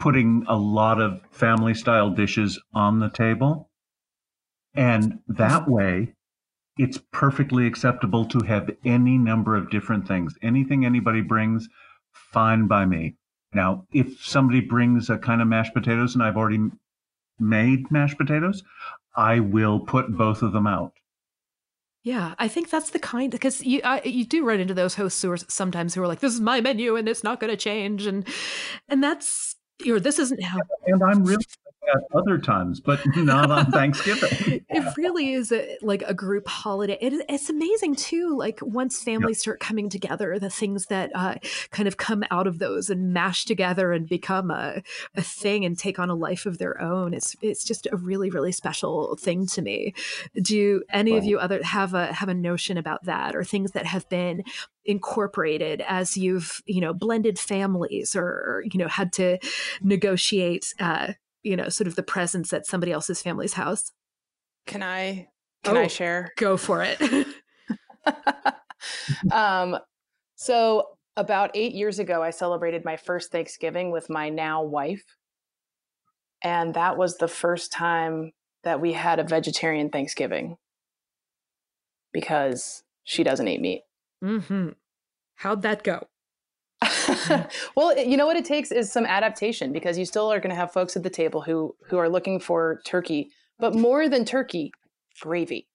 [0.00, 3.70] putting a lot of family style dishes on the table.
[4.74, 6.14] And that way,
[6.78, 10.34] it's perfectly acceptable to have any number of different things.
[10.42, 11.68] Anything anybody brings,
[12.12, 13.16] fine by me.
[13.52, 16.70] Now, if somebody brings a kind of mashed potatoes and I've already
[17.38, 18.62] made mashed potatoes,
[19.14, 20.92] I will put both of them out.
[22.02, 25.20] Yeah, I think that's the kind because you I, you do run into those hosts
[25.20, 27.58] who are sometimes who are like, "This is my menu and it's not going to
[27.58, 28.26] change," and
[28.88, 29.56] and that's
[29.88, 30.60] or this isn't how.
[30.86, 31.44] And I'm really
[31.92, 34.64] at other times, but not on Thanksgiving.
[34.68, 36.98] it really is a, like a group holiday.
[37.00, 38.36] It, it's amazing too.
[38.36, 39.42] Like once families yep.
[39.42, 41.36] start coming together, the things that uh,
[41.70, 44.82] kind of come out of those and mash together and become a,
[45.14, 47.14] a thing and take on a life of their own.
[47.14, 49.94] It's it's just a really really special thing to me.
[50.40, 53.86] Do any of you other have a have a notion about that or things that
[53.86, 54.44] have been
[54.84, 59.38] incorporated as you've you know blended families or you know had to
[59.82, 61.12] negotiate uh,
[61.42, 63.92] you know, sort of the presence at somebody else's family's house.
[64.66, 65.28] Can I
[65.64, 66.32] can oh, I share?
[66.36, 67.00] Go for it.
[69.32, 69.78] um
[70.36, 70.86] so
[71.16, 75.04] about 8 years ago I celebrated my first Thanksgiving with my now wife.
[76.42, 78.32] And that was the first time
[78.64, 80.56] that we had a vegetarian Thanksgiving.
[82.12, 83.82] because she doesn't eat meat.
[84.22, 84.70] Mm-hmm.
[85.36, 86.06] How'd that go?
[87.76, 90.56] well, you know what it takes is some adaptation because you still are going to
[90.56, 94.72] have folks at the table who who are looking for turkey, but more than turkey,
[95.20, 95.68] gravy.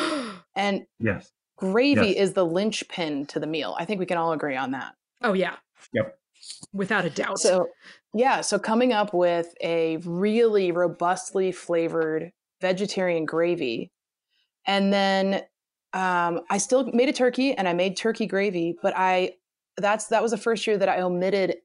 [0.56, 2.16] and yes, gravy Yes.
[2.16, 3.76] is the linchpin to the meal.
[3.78, 4.94] I think we can all agree on that.
[5.22, 5.56] Oh yeah.
[5.92, 6.18] Yep.
[6.72, 7.38] Without a doubt.
[7.40, 7.68] So,
[8.14, 13.90] yeah, so coming up with a really robustly flavored vegetarian gravy.
[14.66, 15.42] And then
[15.92, 19.32] um, I still made a turkey and I made turkey gravy, but I
[19.78, 21.56] that's that was the first year that I omitted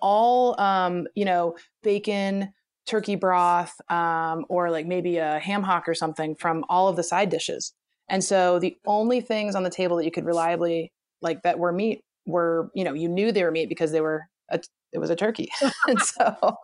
[0.00, 2.52] all um, you know, bacon,
[2.86, 7.02] turkey broth, um, or like maybe a ham hock or something from all of the
[7.02, 7.74] side dishes.
[8.08, 11.72] And so the only things on the table that you could reliably like that were
[11.72, 14.60] meat were, you know, you knew they were meat because they were a,
[14.92, 15.50] it was a turkey.
[15.86, 16.56] and so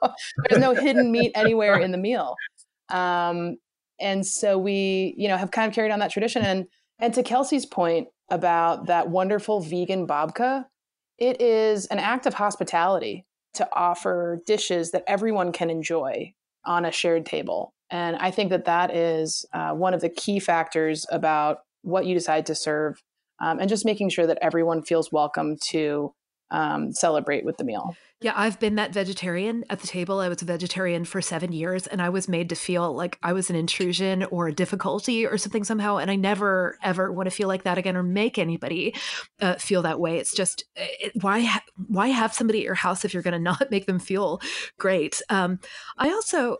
[0.48, 2.34] there's no hidden meat anywhere in the meal.
[2.88, 3.58] Um,
[4.00, 6.42] and so we, you know, have kind of carried on that tradition.
[6.42, 6.66] And
[6.98, 10.66] and to Kelsey's point about that wonderful vegan babka,
[11.18, 13.24] it is an act of hospitality
[13.54, 16.32] to offer dishes that everyone can enjoy
[16.64, 17.72] on a shared table.
[17.90, 22.14] And I think that that is uh, one of the key factors about what you
[22.14, 23.02] decide to serve
[23.40, 26.12] um, and just making sure that everyone feels welcome to
[26.50, 27.96] um, celebrate with the meal.
[28.20, 30.20] Yeah, I've been that vegetarian at the table.
[30.20, 33.32] I was a vegetarian for seven years and I was made to feel like I
[33.34, 35.98] was an intrusion or a difficulty or something somehow.
[35.98, 38.94] And I never, ever want to feel like that again or make anybody
[39.40, 40.18] uh, feel that way.
[40.18, 43.38] It's just, it, why, ha- why have somebody at your house if you're going to
[43.38, 44.40] not make them feel
[44.78, 45.20] great?
[45.28, 45.58] Um,
[45.98, 46.58] I also,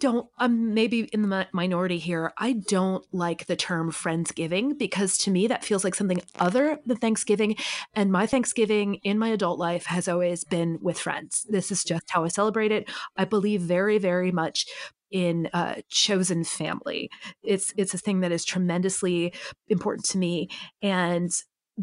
[0.00, 2.32] don't, I'm maybe in the mi- minority here.
[2.38, 6.96] I don't like the term Friendsgiving because to me that feels like something other than
[6.96, 7.56] Thanksgiving.
[7.94, 11.46] And my Thanksgiving in my adult life has always been with friends.
[11.48, 12.90] This is just how I celebrate it.
[13.16, 14.66] I believe very, very much
[15.10, 17.10] in uh, chosen family.
[17.42, 19.32] It's it's a thing that is tremendously
[19.68, 20.48] important to me,
[20.82, 21.30] and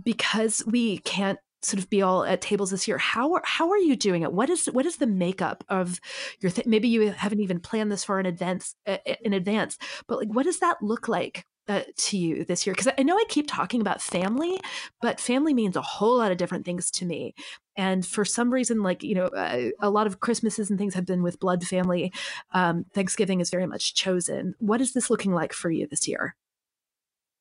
[0.04, 3.78] because we can't sort of be all at tables this year how are, how are
[3.78, 4.34] you doing it?
[4.34, 6.00] What is what is the makeup of
[6.42, 8.76] your th- maybe you haven't even planned this far in advance
[9.22, 9.78] in advance
[10.08, 12.74] but like what does that look like uh, to you this year?
[12.74, 14.60] Because i know i keep talking about family
[15.02, 17.34] but family means a whole lot of different things to me.
[17.78, 21.06] And for some reason like you know uh, a lot of christmases and things have
[21.06, 22.12] been with blood family.
[22.52, 24.56] Um, thanksgiving is very much chosen.
[24.60, 26.36] What is this looking like for you this year?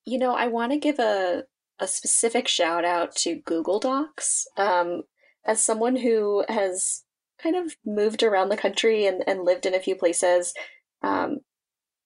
[0.06, 1.44] You know, I want to give a
[1.78, 4.46] a specific shout out to Google Docs.
[4.56, 5.02] Um,
[5.46, 7.02] as someone who has
[7.42, 10.54] kind of moved around the country and, and lived in a few places,
[11.02, 11.40] um,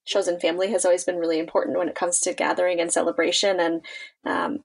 [0.04, 3.60] chosen family has always been really important when it comes to gathering and celebration.
[3.60, 3.84] And
[4.24, 4.58] um,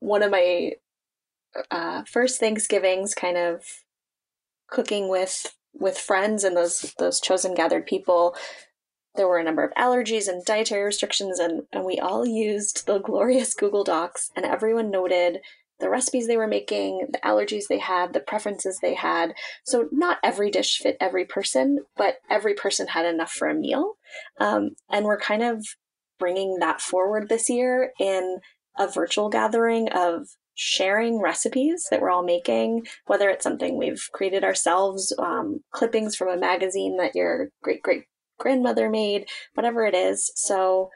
[0.00, 0.72] one of my
[1.70, 3.64] uh, first Thanksgivings, kind of
[4.68, 8.34] cooking with with friends and those those chosen gathered people
[9.16, 12.98] there were a number of allergies and dietary restrictions and, and we all used the
[12.98, 15.38] glorious google docs and everyone noted
[15.78, 19.34] the recipes they were making the allergies they had the preferences they had.
[19.64, 23.94] So not every dish fit every person but every person had enough for a meal.
[24.40, 25.66] Um, and we're kind of
[26.18, 28.38] bringing that forward this year in
[28.78, 34.42] a virtual gathering of sharing recipes that we're all making, whether it's something we've created
[34.42, 38.04] ourselves, um, clippings from a magazine that your great great
[38.38, 40.30] grandmother made, whatever it is.
[40.34, 40.90] So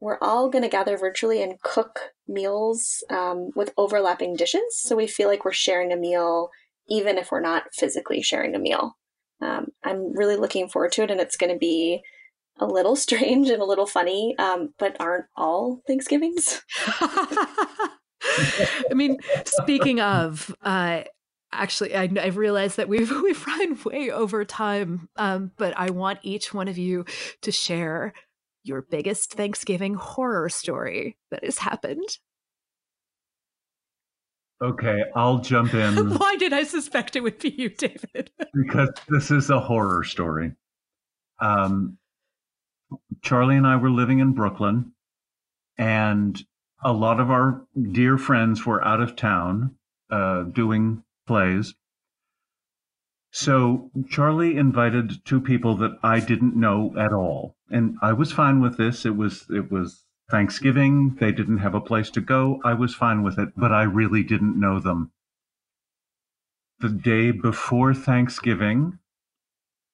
[0.00, 4.78] we're all going to gather virtually and cook meals um, with overlapping dishes.
[4.78, 6.50] So we feel like we're sharing a meal,
[6.88, 8.96] even if we're not physically sharing a meal.
[9.40, 12.02] Um, I'm really looking forward to it, and it's going to be
[12.58, 16.62] a little strange and a little funny, um, but aren't all Thanksgivings?
[18.28, 21.02] I mean, speaking of, uh,
[21.52, 26.20] actually, I, I've realized that we've we've run way over time, um, but I want
[26.22, 27.04] each one of you
[27.42, 28.12] to share
[28.64, 32.18] your biggest Thanksgiving horror story that has happened.
[34.62, 38.30] Okay, I'll jump in Why did I suspect it would be you, David?
[38.54, 40.52] because this is a horror story.
[41.40, 41.98] Um,
[43.22, 44.92] Charlie and I were living in Brooklyn,
[45.76, 46.40] and
[46.82, 49.74] a lot of our dear friends were out of town
[50.10, 51.74] uh, doing plays.
[53.30, 58.60] So Charlie invited two people that I didn't know at all, and I was fine
[58.60, 59.04] with this.
[59.04, 61.16] It was it was Thanksgiving.
[61.20, 62.60] They didn't have a place to go.
[62.64, 65.12] I was fine with it, but I really didn't know them.
[66.78, 68.98] The day before Thanksgiving,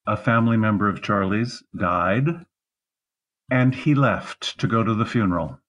[0.06, 2.46] a family member of Charlie's died,
[3.50, 5.60] and he left to go to the funeral.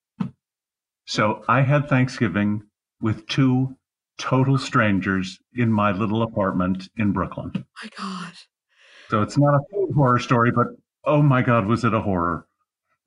[1.05, 2.63] So I had Thanksgiving
[3.01, 3.77] with two
[4.17, 7.51] total strangers in my little apartment in Brooklyn.
[7.55, 8.33] my God.
[9.09, 10.67] So it's not a horror story, but
[11.05, 12.47] oh my God, was it a horror?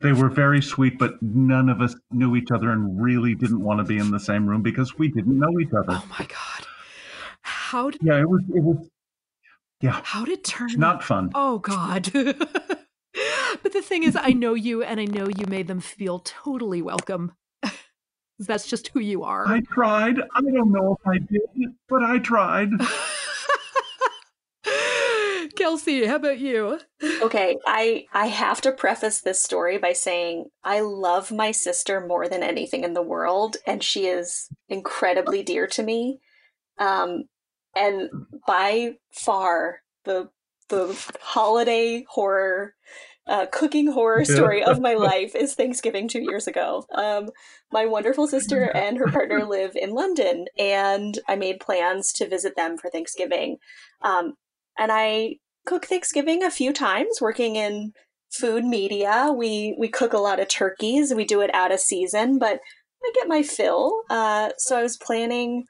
[0.00, 3.78] They were very sweet, but none of us knew each other and really didn't want
[3.78, 5.92] to be in the same room because we didn't know each other.
[5.92, 6.66] Oh my god.
[7.40, 8.88] How did Yeah, it was it was
[9.80, 11.30] yeah, how did turn not fun.
[11.34, 12.10] Oh God.
[12.12, 16.82] but the thing is, I know you and I know you made them feel totally
[16.82, 17.32] welcome.
[18.38, 19.46] That's just who you are.
[19.46, 20.18] I tried.
[20.20, 22.70] I don't know if I did, but I tried.
[25.56, 26.78] Kelsey, how about you?
[27.22, 32.28] Okay, I I have to preface this story by saying I love my sister more
[32.28, 36.20] than anything in the world, and she is incredibly dear to me.
[36.78, 37.24] Um,
[37.74, 38.10] and
[38.46, 40.28] by far the
[40.68, 42.74] the holiday horror
[43.26, 46.84] uh, cooking horror story of my life is Thanksgiving two years ago.
[46.94, 47.28] Um,
[47.72, 52.54] my wonderful sister and her partner live in London, and I made plans to visit
[52.56, 53.56] them for Thanksgiving.
[54.02, 54.34] Um,
[54.78, 55.36] and I
[55.66, 57.92] cook Thanksgiving a few times, working in
[58.30, 59.32] food media.
[59.36, 61.14] We we cook a lot of turkeys.
[61.14, 62.60] We do it out of season, but
[63.04, 64.02] I get my fill.
[64.10, 65.64] Uh, so I was planning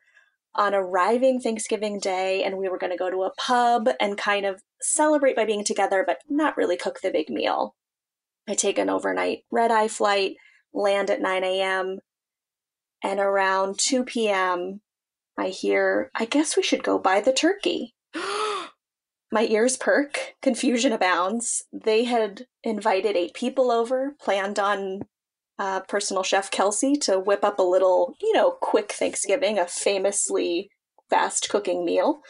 [0.54, 4.46] on arriving Thanksgiving Day, and we were going to go to a pub and kind
[4.46, 7.74] of celebrate by being together, but not really cook the big meal.
[8.48, 10.36] I take an overnight red eye flight,
[10.72, 11.98] land at 9 a.m.,
[13.02, 14.80] and around 2 p.m.,
[15.38, 17.94] I hear, I guess we should go buy the turkey.
[19.32, 21.64] My ears perk, confusion abounds.
[21.72, 25.00] They had invited eight people over, planned on
[25.58, 30.70] uh, personal chef Kelsey to whip up a little, you know, quick Thanksgiving, a famously
[31.10, 32.20] fast cooking meal.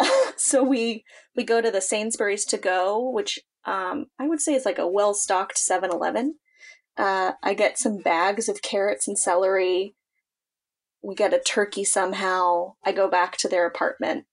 [0.36, 1.04] so we
[1.36, 4.86] we go to the Sainsbury's to go, which um, I would say is like a
[4.86, 6.36] well stocked 7 Eleven.
[6.96, 9.94] Uh, I get some bags of carrots and celery.
[11.02, 12.74] We get a turkey somehow.
[12.84, 14.26] I go back to their apartment.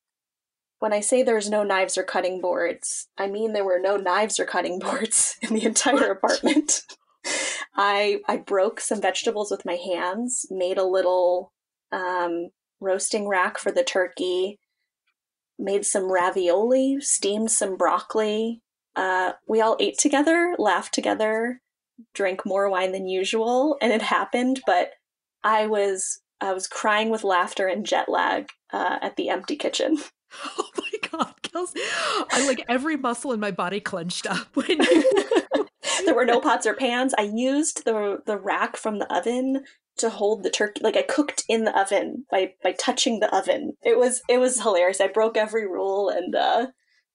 [0.79, 4.39] When I say there's no knives or cutting boards, I mean there were no knives
[4.39, 6.83] or cutting boards in the entire apartment.
[7.75, 11.51] I I broke some vegetables with my hands, made a little
[11.91, 12.49] um,
[12.79, 14.59] roasting rack for the turkey,
[15.61, 18.61] made some ravioli, steamed some broccoli.
[18.95, 21.61] Uh, we all ate together, laughed together,
[22.13, 24.61] drank more wine than usual, and it happened.
[24.65, 24.91] But
[25.43, 29.97] I was I was crying with laughter and jet lag uh, at the empty kitchen.
[30.57, 31.81] Oh my god, Kelsey!
[32.31, 35.67] I like every muscle in my body clenched up when you.
[36.05, 37.13] there were no pots or pans.
[37.17, 39.65] I used the the rack from the oven
[39.97, 40.81] to hold the turkey.
[40.83, 43.73] Like I cooked in the oven by by touching the oven.
[43.83, 45.01] It was it was hilarious.
[45.01, 46.67] I broke every rule and uh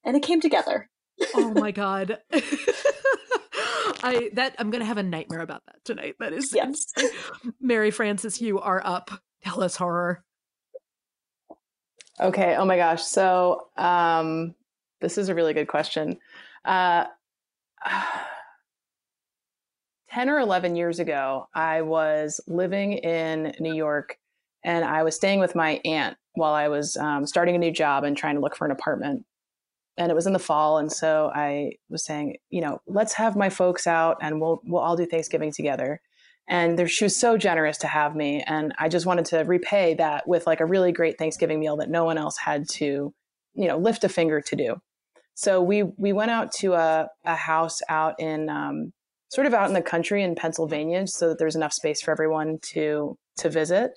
[0.03, 0.89] and it came together.
[1.33, 2.19] oh my god.
[4.03, 6.15] I that I'm gonna have a nightmare about that tonight.
[6.19, 6.93] That is Yes.
[7.59, 9.11] Mary Frances, you are up.
[9.43, 10.23] Tell us horror.
[12.19, 12.55] Okay.
[12.55, 13.03] Oh my gosh.
[13.03, 14.55] So, um,
[15.01, 16.17] this is a really good question.
[16.65, 17.05] Uh,
[20.11, 24.17] 10 or 11 years ago, I was living in New York
[24.63, 28.03] and I was staying with my aunt while I was um, starting a new job
[28.03, 29.25] and trying to look for an apartment.
[29.97, 30.77] And it was in the fall.
[30.77, 34.81] And so I was saying, you know, let's have my folks out and we'll, we'll
[34.81, 36.01] all do Thanksgiving together.
[36.47, 38.43] And there, she was so generous to have me.
[38.45, 41.89] And I just wanted to repay that with like a really great Thanksgiving meal that
[41.89, 43.13] no one else had to,
[43.55, 44.75] you know, lift a finger to do.
[45.33, 48.93] So we, we went out to a, a house out in, um,
[49.29, 52.59] sort of out in the country in Pennsylvania, so that there's enough space for everyone
[52.73, 53.91] to to visit.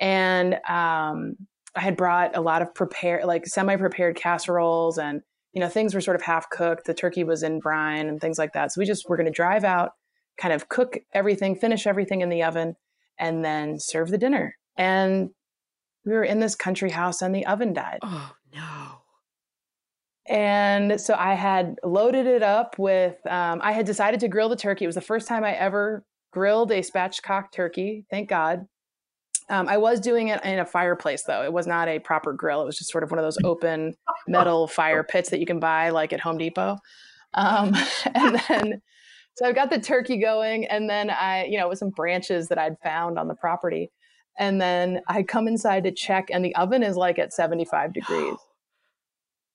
[0.00, 1.36] And um,
[1.74, 5.22] I had brought a lot of prepared, like semi-prepared casseroles, and
[5.52, 6.86] you know things were sort of half cooked.
[6.86, 8.72] The turkey was in brine and things like that.
[8.72, 9.92] So we just were going to drive out,
[10.40, 12.76] kind of cook everything, finish everything in the oven,
[13.18, 14.56] and then serve the dinner.
[14.76, 15.30] And
[16.04, 17.98] we were in this country house, and the oven died.
[18.02, 18.97] Oh no.
[20.28, 24.56] And so I had loaded it up with, um, I had decided to grill the
[24.56, 24.84] turkey.
[24.84, 28.66] It was the first time I ever grilled a spatchcock turkey, thank God.
[29.50, 31.42] Um, I was doing it in a fireplace though.
[31.42, 32.60] It was not a proper grill.
[32.60, 33.94] It was just sort of one of those open
[34.26, 36.76] metal fire pits that you can buy like at Home Depot.
[37.32, 37.74] Um,
[38.14, 38.82] and then,
[39.36, 42.58] so I've got the turkey going, and then I, you know, with some branches that
[42.58, 43.90] I'd found on the property.
[44.38, 48.36] And then I come inside to check, and the oven is like at 75 degrees.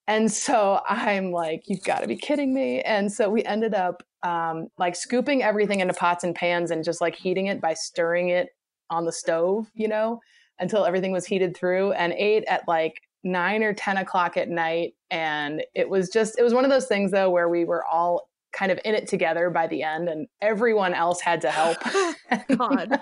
[0.08, 2.82] And so I'm like, you've got to be kidding me.
[2.82, 7.02] And so we ended up um, like scooping everything into pots and pans and just
[7.02, 8.50] like heating it by stirring it
[8.90, 10.20] on the stove, you know,
[10.60, 14.94] until everything was heated through and ate at like nine or 10 o'clock at night.
[15.10, 18.30] And it was just, it was one of those things though, where we were all
[18.52, 21.78] kind of in it together by the end and everyone else had to help.
[22.58, 23.00] God.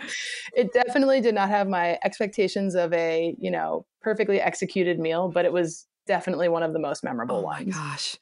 [0.56, 5.46] it definitely did not have my expectations of a, you know, perfectly executed meal, but
[5.46, 7.68] it was definitely one of the most memorable oh ones.
[7.68, 8.18] my gosh.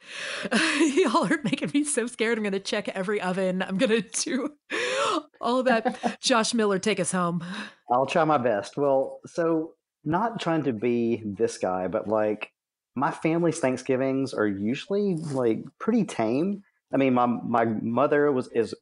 [0.96, 2.38] Y'all are making me so scared.
[2.38, 3.62] I'm going to check every oven.
[3.62, 4.50] I'm going to do
[5.42, 6.20] all that.
[6.22, 7.44] Josh Miller, take us home.
[7.92, 8.78] I'll try my best.
[8.78, 9.74] Well, so
[10.04, 12.52] not trying to be this guy, but like
[12.96, 16.64] my family's Thanksgivings are usually like pretty tame.
[16.94, 18.74] I mean, my my mother was is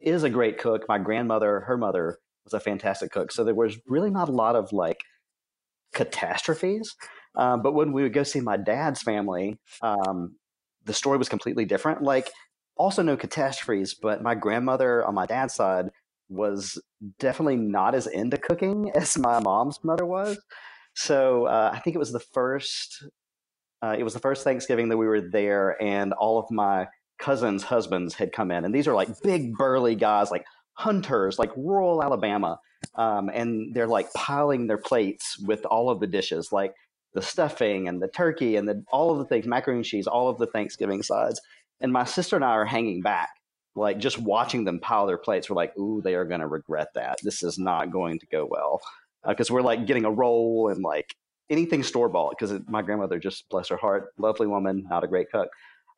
[0.00, 0.84] is a great cook.
[0.88, 3.32] My grandmother, her mother, was a fantastic cook.
[3.32, 4.98] So there was really not a lot of like
[5.92, 6.94] catastrophes.
[7.36, 10.36] Um, but when we would go see my dad's family, um,
[10.84, 12.02] the story was completely different.
[12.02, 12.30] Like,
[12.76, 15.90] also no catastrophes, but my grandmother on my dad's side
[16.28, 16.80] was
[17.18, 20.38] definitely not as into cooking as my mom's mother was.
[20.94, 23.04] So uh, I think it was the first.
[23.82, 26.88] Uh, it was the first Thanksgiving that we were there, and all of my
[27.18, 31.50] cousins' husbands had come in, and these are like big burly guys, like hunters, like
[31.56, 32.58] rural Alabama,
[32.94, 36.74] um, and they're like piling their plates with all of the dishes, like
[37.16, 40.28] the stuffing and the turkey and the, all of the things, macaroni and cheese, all
[40.28, 41.40] of the Thanksgiving sides.
[41.80, 43.30] And my sister and I are hanging back,
[43.74, 45.48] like just watching them pile their plates.
[45.48, 47.18] We're like, ooh, they are going to regret that.
[47.22, 48.82] This is not going to go well.
[49.26, 51.16] Because uh, we're like getting a roll and like
[51.48, 52.34] anything store bought.
[52.38, 55.48] Because my grandmother, just bless her heart, lovely woman, not a great cook.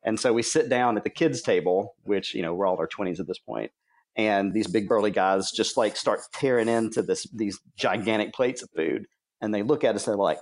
[0.03, 2.79] And so we sit down at the kids' table, which, you know, we're all in
[2.79, 3.71] our 20s at this point,
[4.15, 8.69] and these big burly guys just like start tearing into this these gigantic plates of
[8.73, 9.05] food
[9.41, 10.39] and they look at us and they're like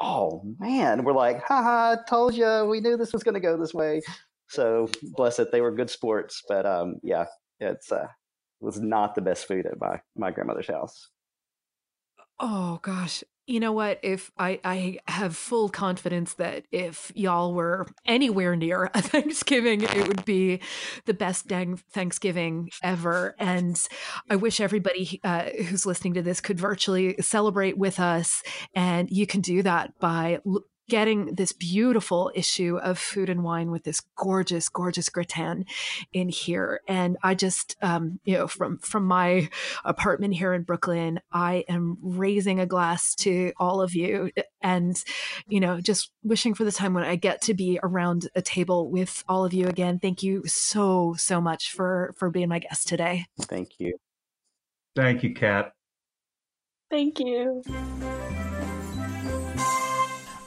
[0.00, 1.04] oh man.
[1.04, 4.02] We're like haha told you we knew this was going to go this way.
[4.48, 7.24] So bless it they were good sports but um yeah
[7.58, 8.06] it's uh
[8.60, 11.08] was not the best food at my my grandmother's house.
[12.38, 13.24] Oh gosh.
[13.52, 13.98] You know what?
[14.02, 20.08] If I, I have full confidence that if y'all were anywhere near a Thanksgiving, it
[20.08, 20.60] would be
[21.04, 23.36] the best dang Thanksgiving ever.
[23.38, 23.78] And
[24.30, 28.42] I wish everybody uh, who's listening to this could virtually celebrate with us.
[28.74, 30.40] And you can do that by
[30.92, 35.64] getting this beautiful issue of food and wine with this gorgeous gorgeous gratin
[36.12, 36.82] in here.
[36.86, 39.48] And i just um, you know from from my
[39.86, 44.30] apartment here in brooklyn i am raising a glass to all of you.
[44.60, 45.02] And
[45.48, 48.90] you know just wishing for the time when i get to be around a table
[48.90, 49.98] with all of you again.
[49.98, 53.24] Thank you so so much for for being my guest today.
[53.40, 53.96] Thank you.
[54.94, 55.72] Thank you kat.
[56.90, 57.62] Thank you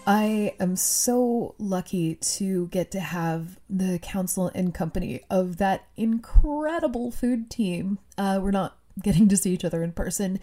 [0.07, 7.11] I am so lucky to get to have the counsel and company of that incredible
[7.11, 7.98] food team.
[8.18, 10.40] Uh, we're not getting to see each other in person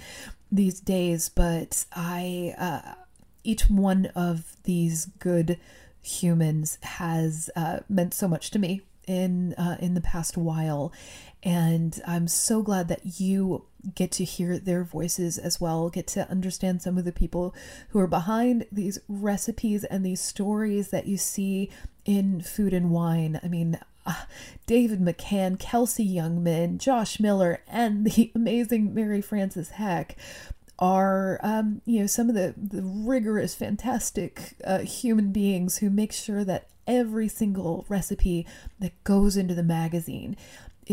[0.51, 2.95] these days, but I, uh,
[3.45, 5.59] each one of these good
[6.03, 10.93] humans has uh, meant so much to me in uh, in the past while,
[11.43, 13.65] and I'm so glad that you
[13.95, 17.55] get to hear their voices as well, get to understand some of the people
[17.89, 21.69] who are behind these recipes and these stories that you see
[22.05, 23.41] in food and wine.
[23.43, 24.25] I mean, uh,
[24.67, 30.17] David McCann, Kelsey Youngman, Josh Miller, and the amazing Mary Frances Heck
[30.79, 36.13] are um, you know some of the, the rigorous fantastic uh, human beings who make
[36.13, 38.45] sure that every single recipe
[38.81, 40.37] that goes into the magazine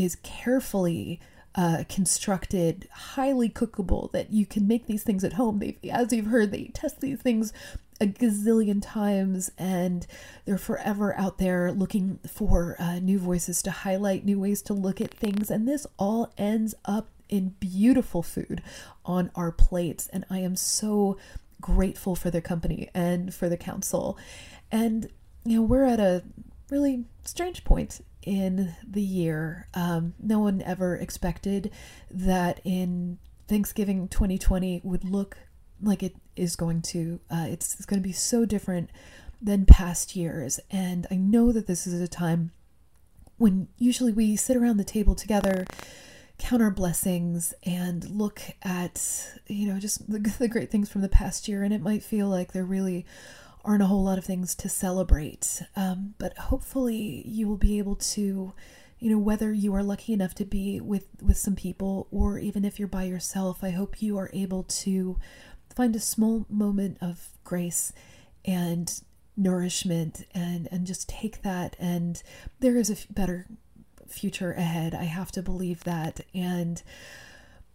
[0.04, 1.20] is carefully
[1.56, 5.60] uh, constructed, highly cookable, that you can make these things at home.
[5.60, 7.54] They, as you've heard, they test these things
[8.02, 10.08] a gazillion times and
[10.46, 15.02] they're forever out there looking for uh, new voices to highlight, new ways to look
[15.02, 15.52] at things.
[15.52, 18.64] And this all ends up in beautiful food
[19.06, 20.08] on our plates.
[20.14, 21.18] And I am so
[21.62, 24.18] grateful for the company and for the counsel.
[24.72, 25.10] And,
[25.44, 26.24] you know, we're at a
[26.70, 29.68] really strange point in the year.
[29.74, 31.72] Um, no one ever expected
[32.12, 33.18] that in
[33.48, 35.38] Thanksgiving 2020 would look
[35.82, 37.20] like it is going to.
[37.30, 38.90] Uh, it's, it's going to be so different
[39.42, 40.60] than past years.
[40.70, 42.52] And I know that this is a time
[43.38, 45.66] when usually we sit around the table together
[46.40, 51.10] count our blessings and look at you know just the, the great things from the
[51.10, 53.06] past year and it might feel like they're really
[53.70, 55.62] aren't a whole lot of things to celebrate.
[55.76, 58.52] Um, but hopefully, you will be able to,
[58.98, 62.66] you know, whether you are lucky enough to be with with some people or even
[62.66, 65.20] if you're by yourself, I hope you are able to
[65.76, 67.94] find a small moment of grace
[68.44, 68.92] and
[69.38, 71.76] nourishment and and just take that.
[71.78, 72.24] And
[72.62, 73.46] there is a f- better
[74.08, 74.96] future ahead.
[74.96, 76.22] I have to believe that.
[76.34, 76.82] And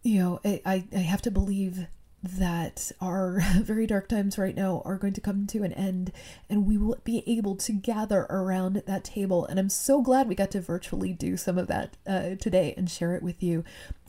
[0.03, 1.87] you know i i have to believe
[2.25, 6.11] that our very dark times right now are going to come to an end
[6.49, 9.45] and we will be able to gather around that table.
[9.45, 12.89] And I'm so glad we got to virtually do some of that uh, today and
[12.89, 13.63] share it with you.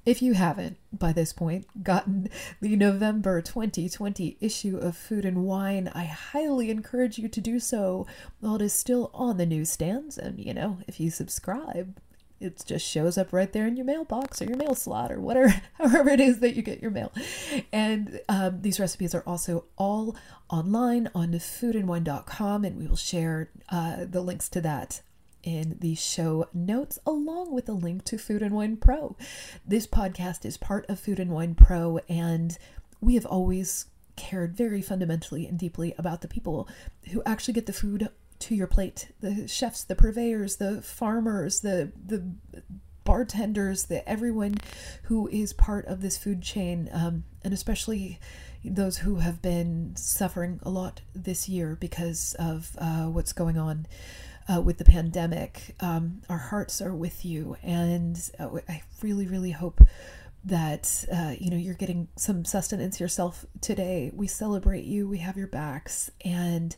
[0.05, 2.31] If you haven't, by this point, gotten
[2.61, 8.07] the November 2020 issue of Food and Wine, I highly encourage you to do so
[8.39, 10.17] while it is still on the newsstands.
[10.17, 11.99] And, you know, if you subscribe,
[12.41, 15.49] it just shows up right there in your mailbox or your mail slot or whatever,
[15.75, 17.13] however it is that you get your mail.
[17.73, 20.17] And um, these recipes are also all
[20.51, 25.01] online on foodandwine.com, and we will share uh, the links to that
[25.43, 29.17] in the show notes, along with a link to Food and Wine Pro.
[29.65, 32.59] This podcast is part of Food and Wine Pro, and
[33.01, 33.87] we have always
[34.17, 36.69] cared very fundamentally and deeply about the people
[37.13, 38.09] who actually get the food
[38.39, 42.35] to your plate the chefs the purveyors the farmers the the
[43.05, 44.57] bartenders the everyone
[45.05, 48.19] who is part of this food chain um, and especially
[48.65, 53.87] those who have been suffering a lot this year because of uh, what's going on
[54.49, 55.75] uh, with the pandemic.
[55.81, 59.81] Um, our hearts are with you, and uh, I really, really hope
[60.45, 64.11] that uh, you know you're getting some sustenance yourself today.
[64.15, 65.09] We celebrate you.
[65.09, 66.75] We have your backs, and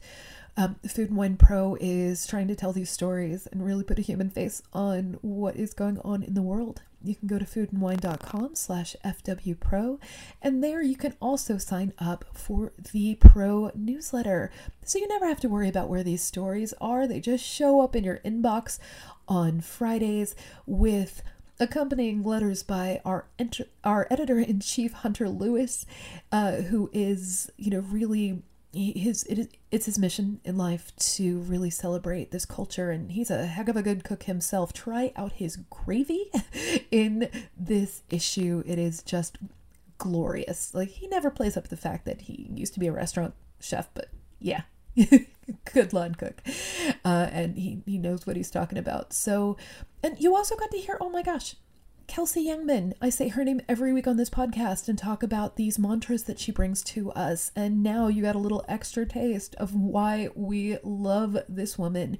[0.58, 4.02] um, Food and Wine Pro is trying to tell these stories and really put a
[4.02, 6.82] human face on what is going on in the world.
[7.02, 10.00] You can go to foodandwine.com slash FWPro,
[10.42, 14.50] and there you can also sign up for the Pro newsletter.
[14.84, 17.06] So you never have to worry about where these stories are.
[17.06, 18.80] They just show up in your inbox
[19.28, 20.34] on Fridays
[20.66, 21.22] with
[21.60, 25.86] accompanying letters by our ent- our editor in chief Hunter Lewis,
[26.32, 28.42] uh, who is you know really
[28.72, 33.30] his it is it's his mission in life to really celebrate this culture and he's
[33.30, 34.72] a heck of a good cook himself.
[34.72, 36.30] Try out his gravy
[36.90, 38.62] in this issue.
[38.66, 39.38] It is just
[39.96, 40.74] glorious.
[40.74, 43.88] Like he never plays up the fact that he used to be a restaurant chef
[43.94, 44.62] but yeah
[45.72, 46.42] good line cook.
[47.04, 49.12] Uh, and he, he knows what he's talking about.
[49.12, 49.56] So
[50.02, 51.54] and you also got to hear oh my gosh
[52.08, 52.94] Kelsey Youngman.
[53.02, 56.40] I say her name every week on this podcast and talk about these mantras that
[56.40, 57.52] she brings to us.
[57.54, 62.18] And now you got a little extra taste of why we love this woman.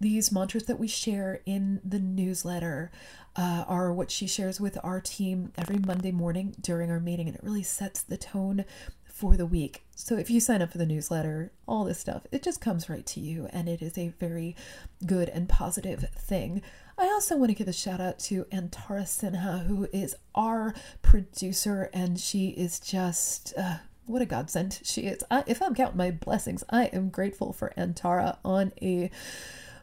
[0.00, 2.90] These mantras that we share in the newsletter
[3.36, 7.36] uh, are what she shares with our team every Monday morning during our meeting, and
[7.36, 8.64] it really sets the tone
[9.04, 9.84] for the week.
[9.94, 13.06] So if you sign up for the newsletter, all this stuff, it just comes right
[13.06, 14.56] to you, and it is a very
[15.04, 16.62] good and positive thing.
[16.98, 21.90] I also want to give a shout out to Antara Sinha, who is our producer,
[21.92, 23.52] and she is just.
[23.56, 25.22] Uh, what a godsend she is.
[25.30, 29.10] I, if I'm counting my blessings, I am grateful for Antara on a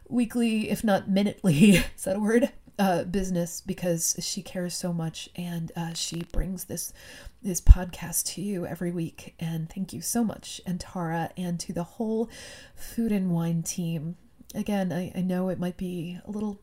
[0.08, 2.50] weekly, if not minutely, is that a word?
[2.76, 6.92] Uh, business because she cares so much and uh, she brings this
[7.40, 9.36] this podcast to you every week.
[9.38, 12.28] And thank you so much, Antara, and to the whole
[12.74, 14.16] food and wine team.
[14.56, 16.58] Again, I, I know it might be a little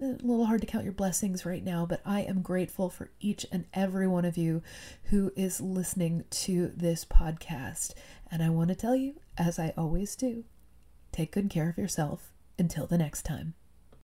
[0.00, 3.44] a little hard to count your blessings right now, but I am grateful for each
[3.52, 4.62] and every one of you
[5.04, 7.92] who is listening to this podcast.
[8.30, 10.44] And I want to tell you, as I always do,
[11.12, 13.54] take good care of yourself until the next time.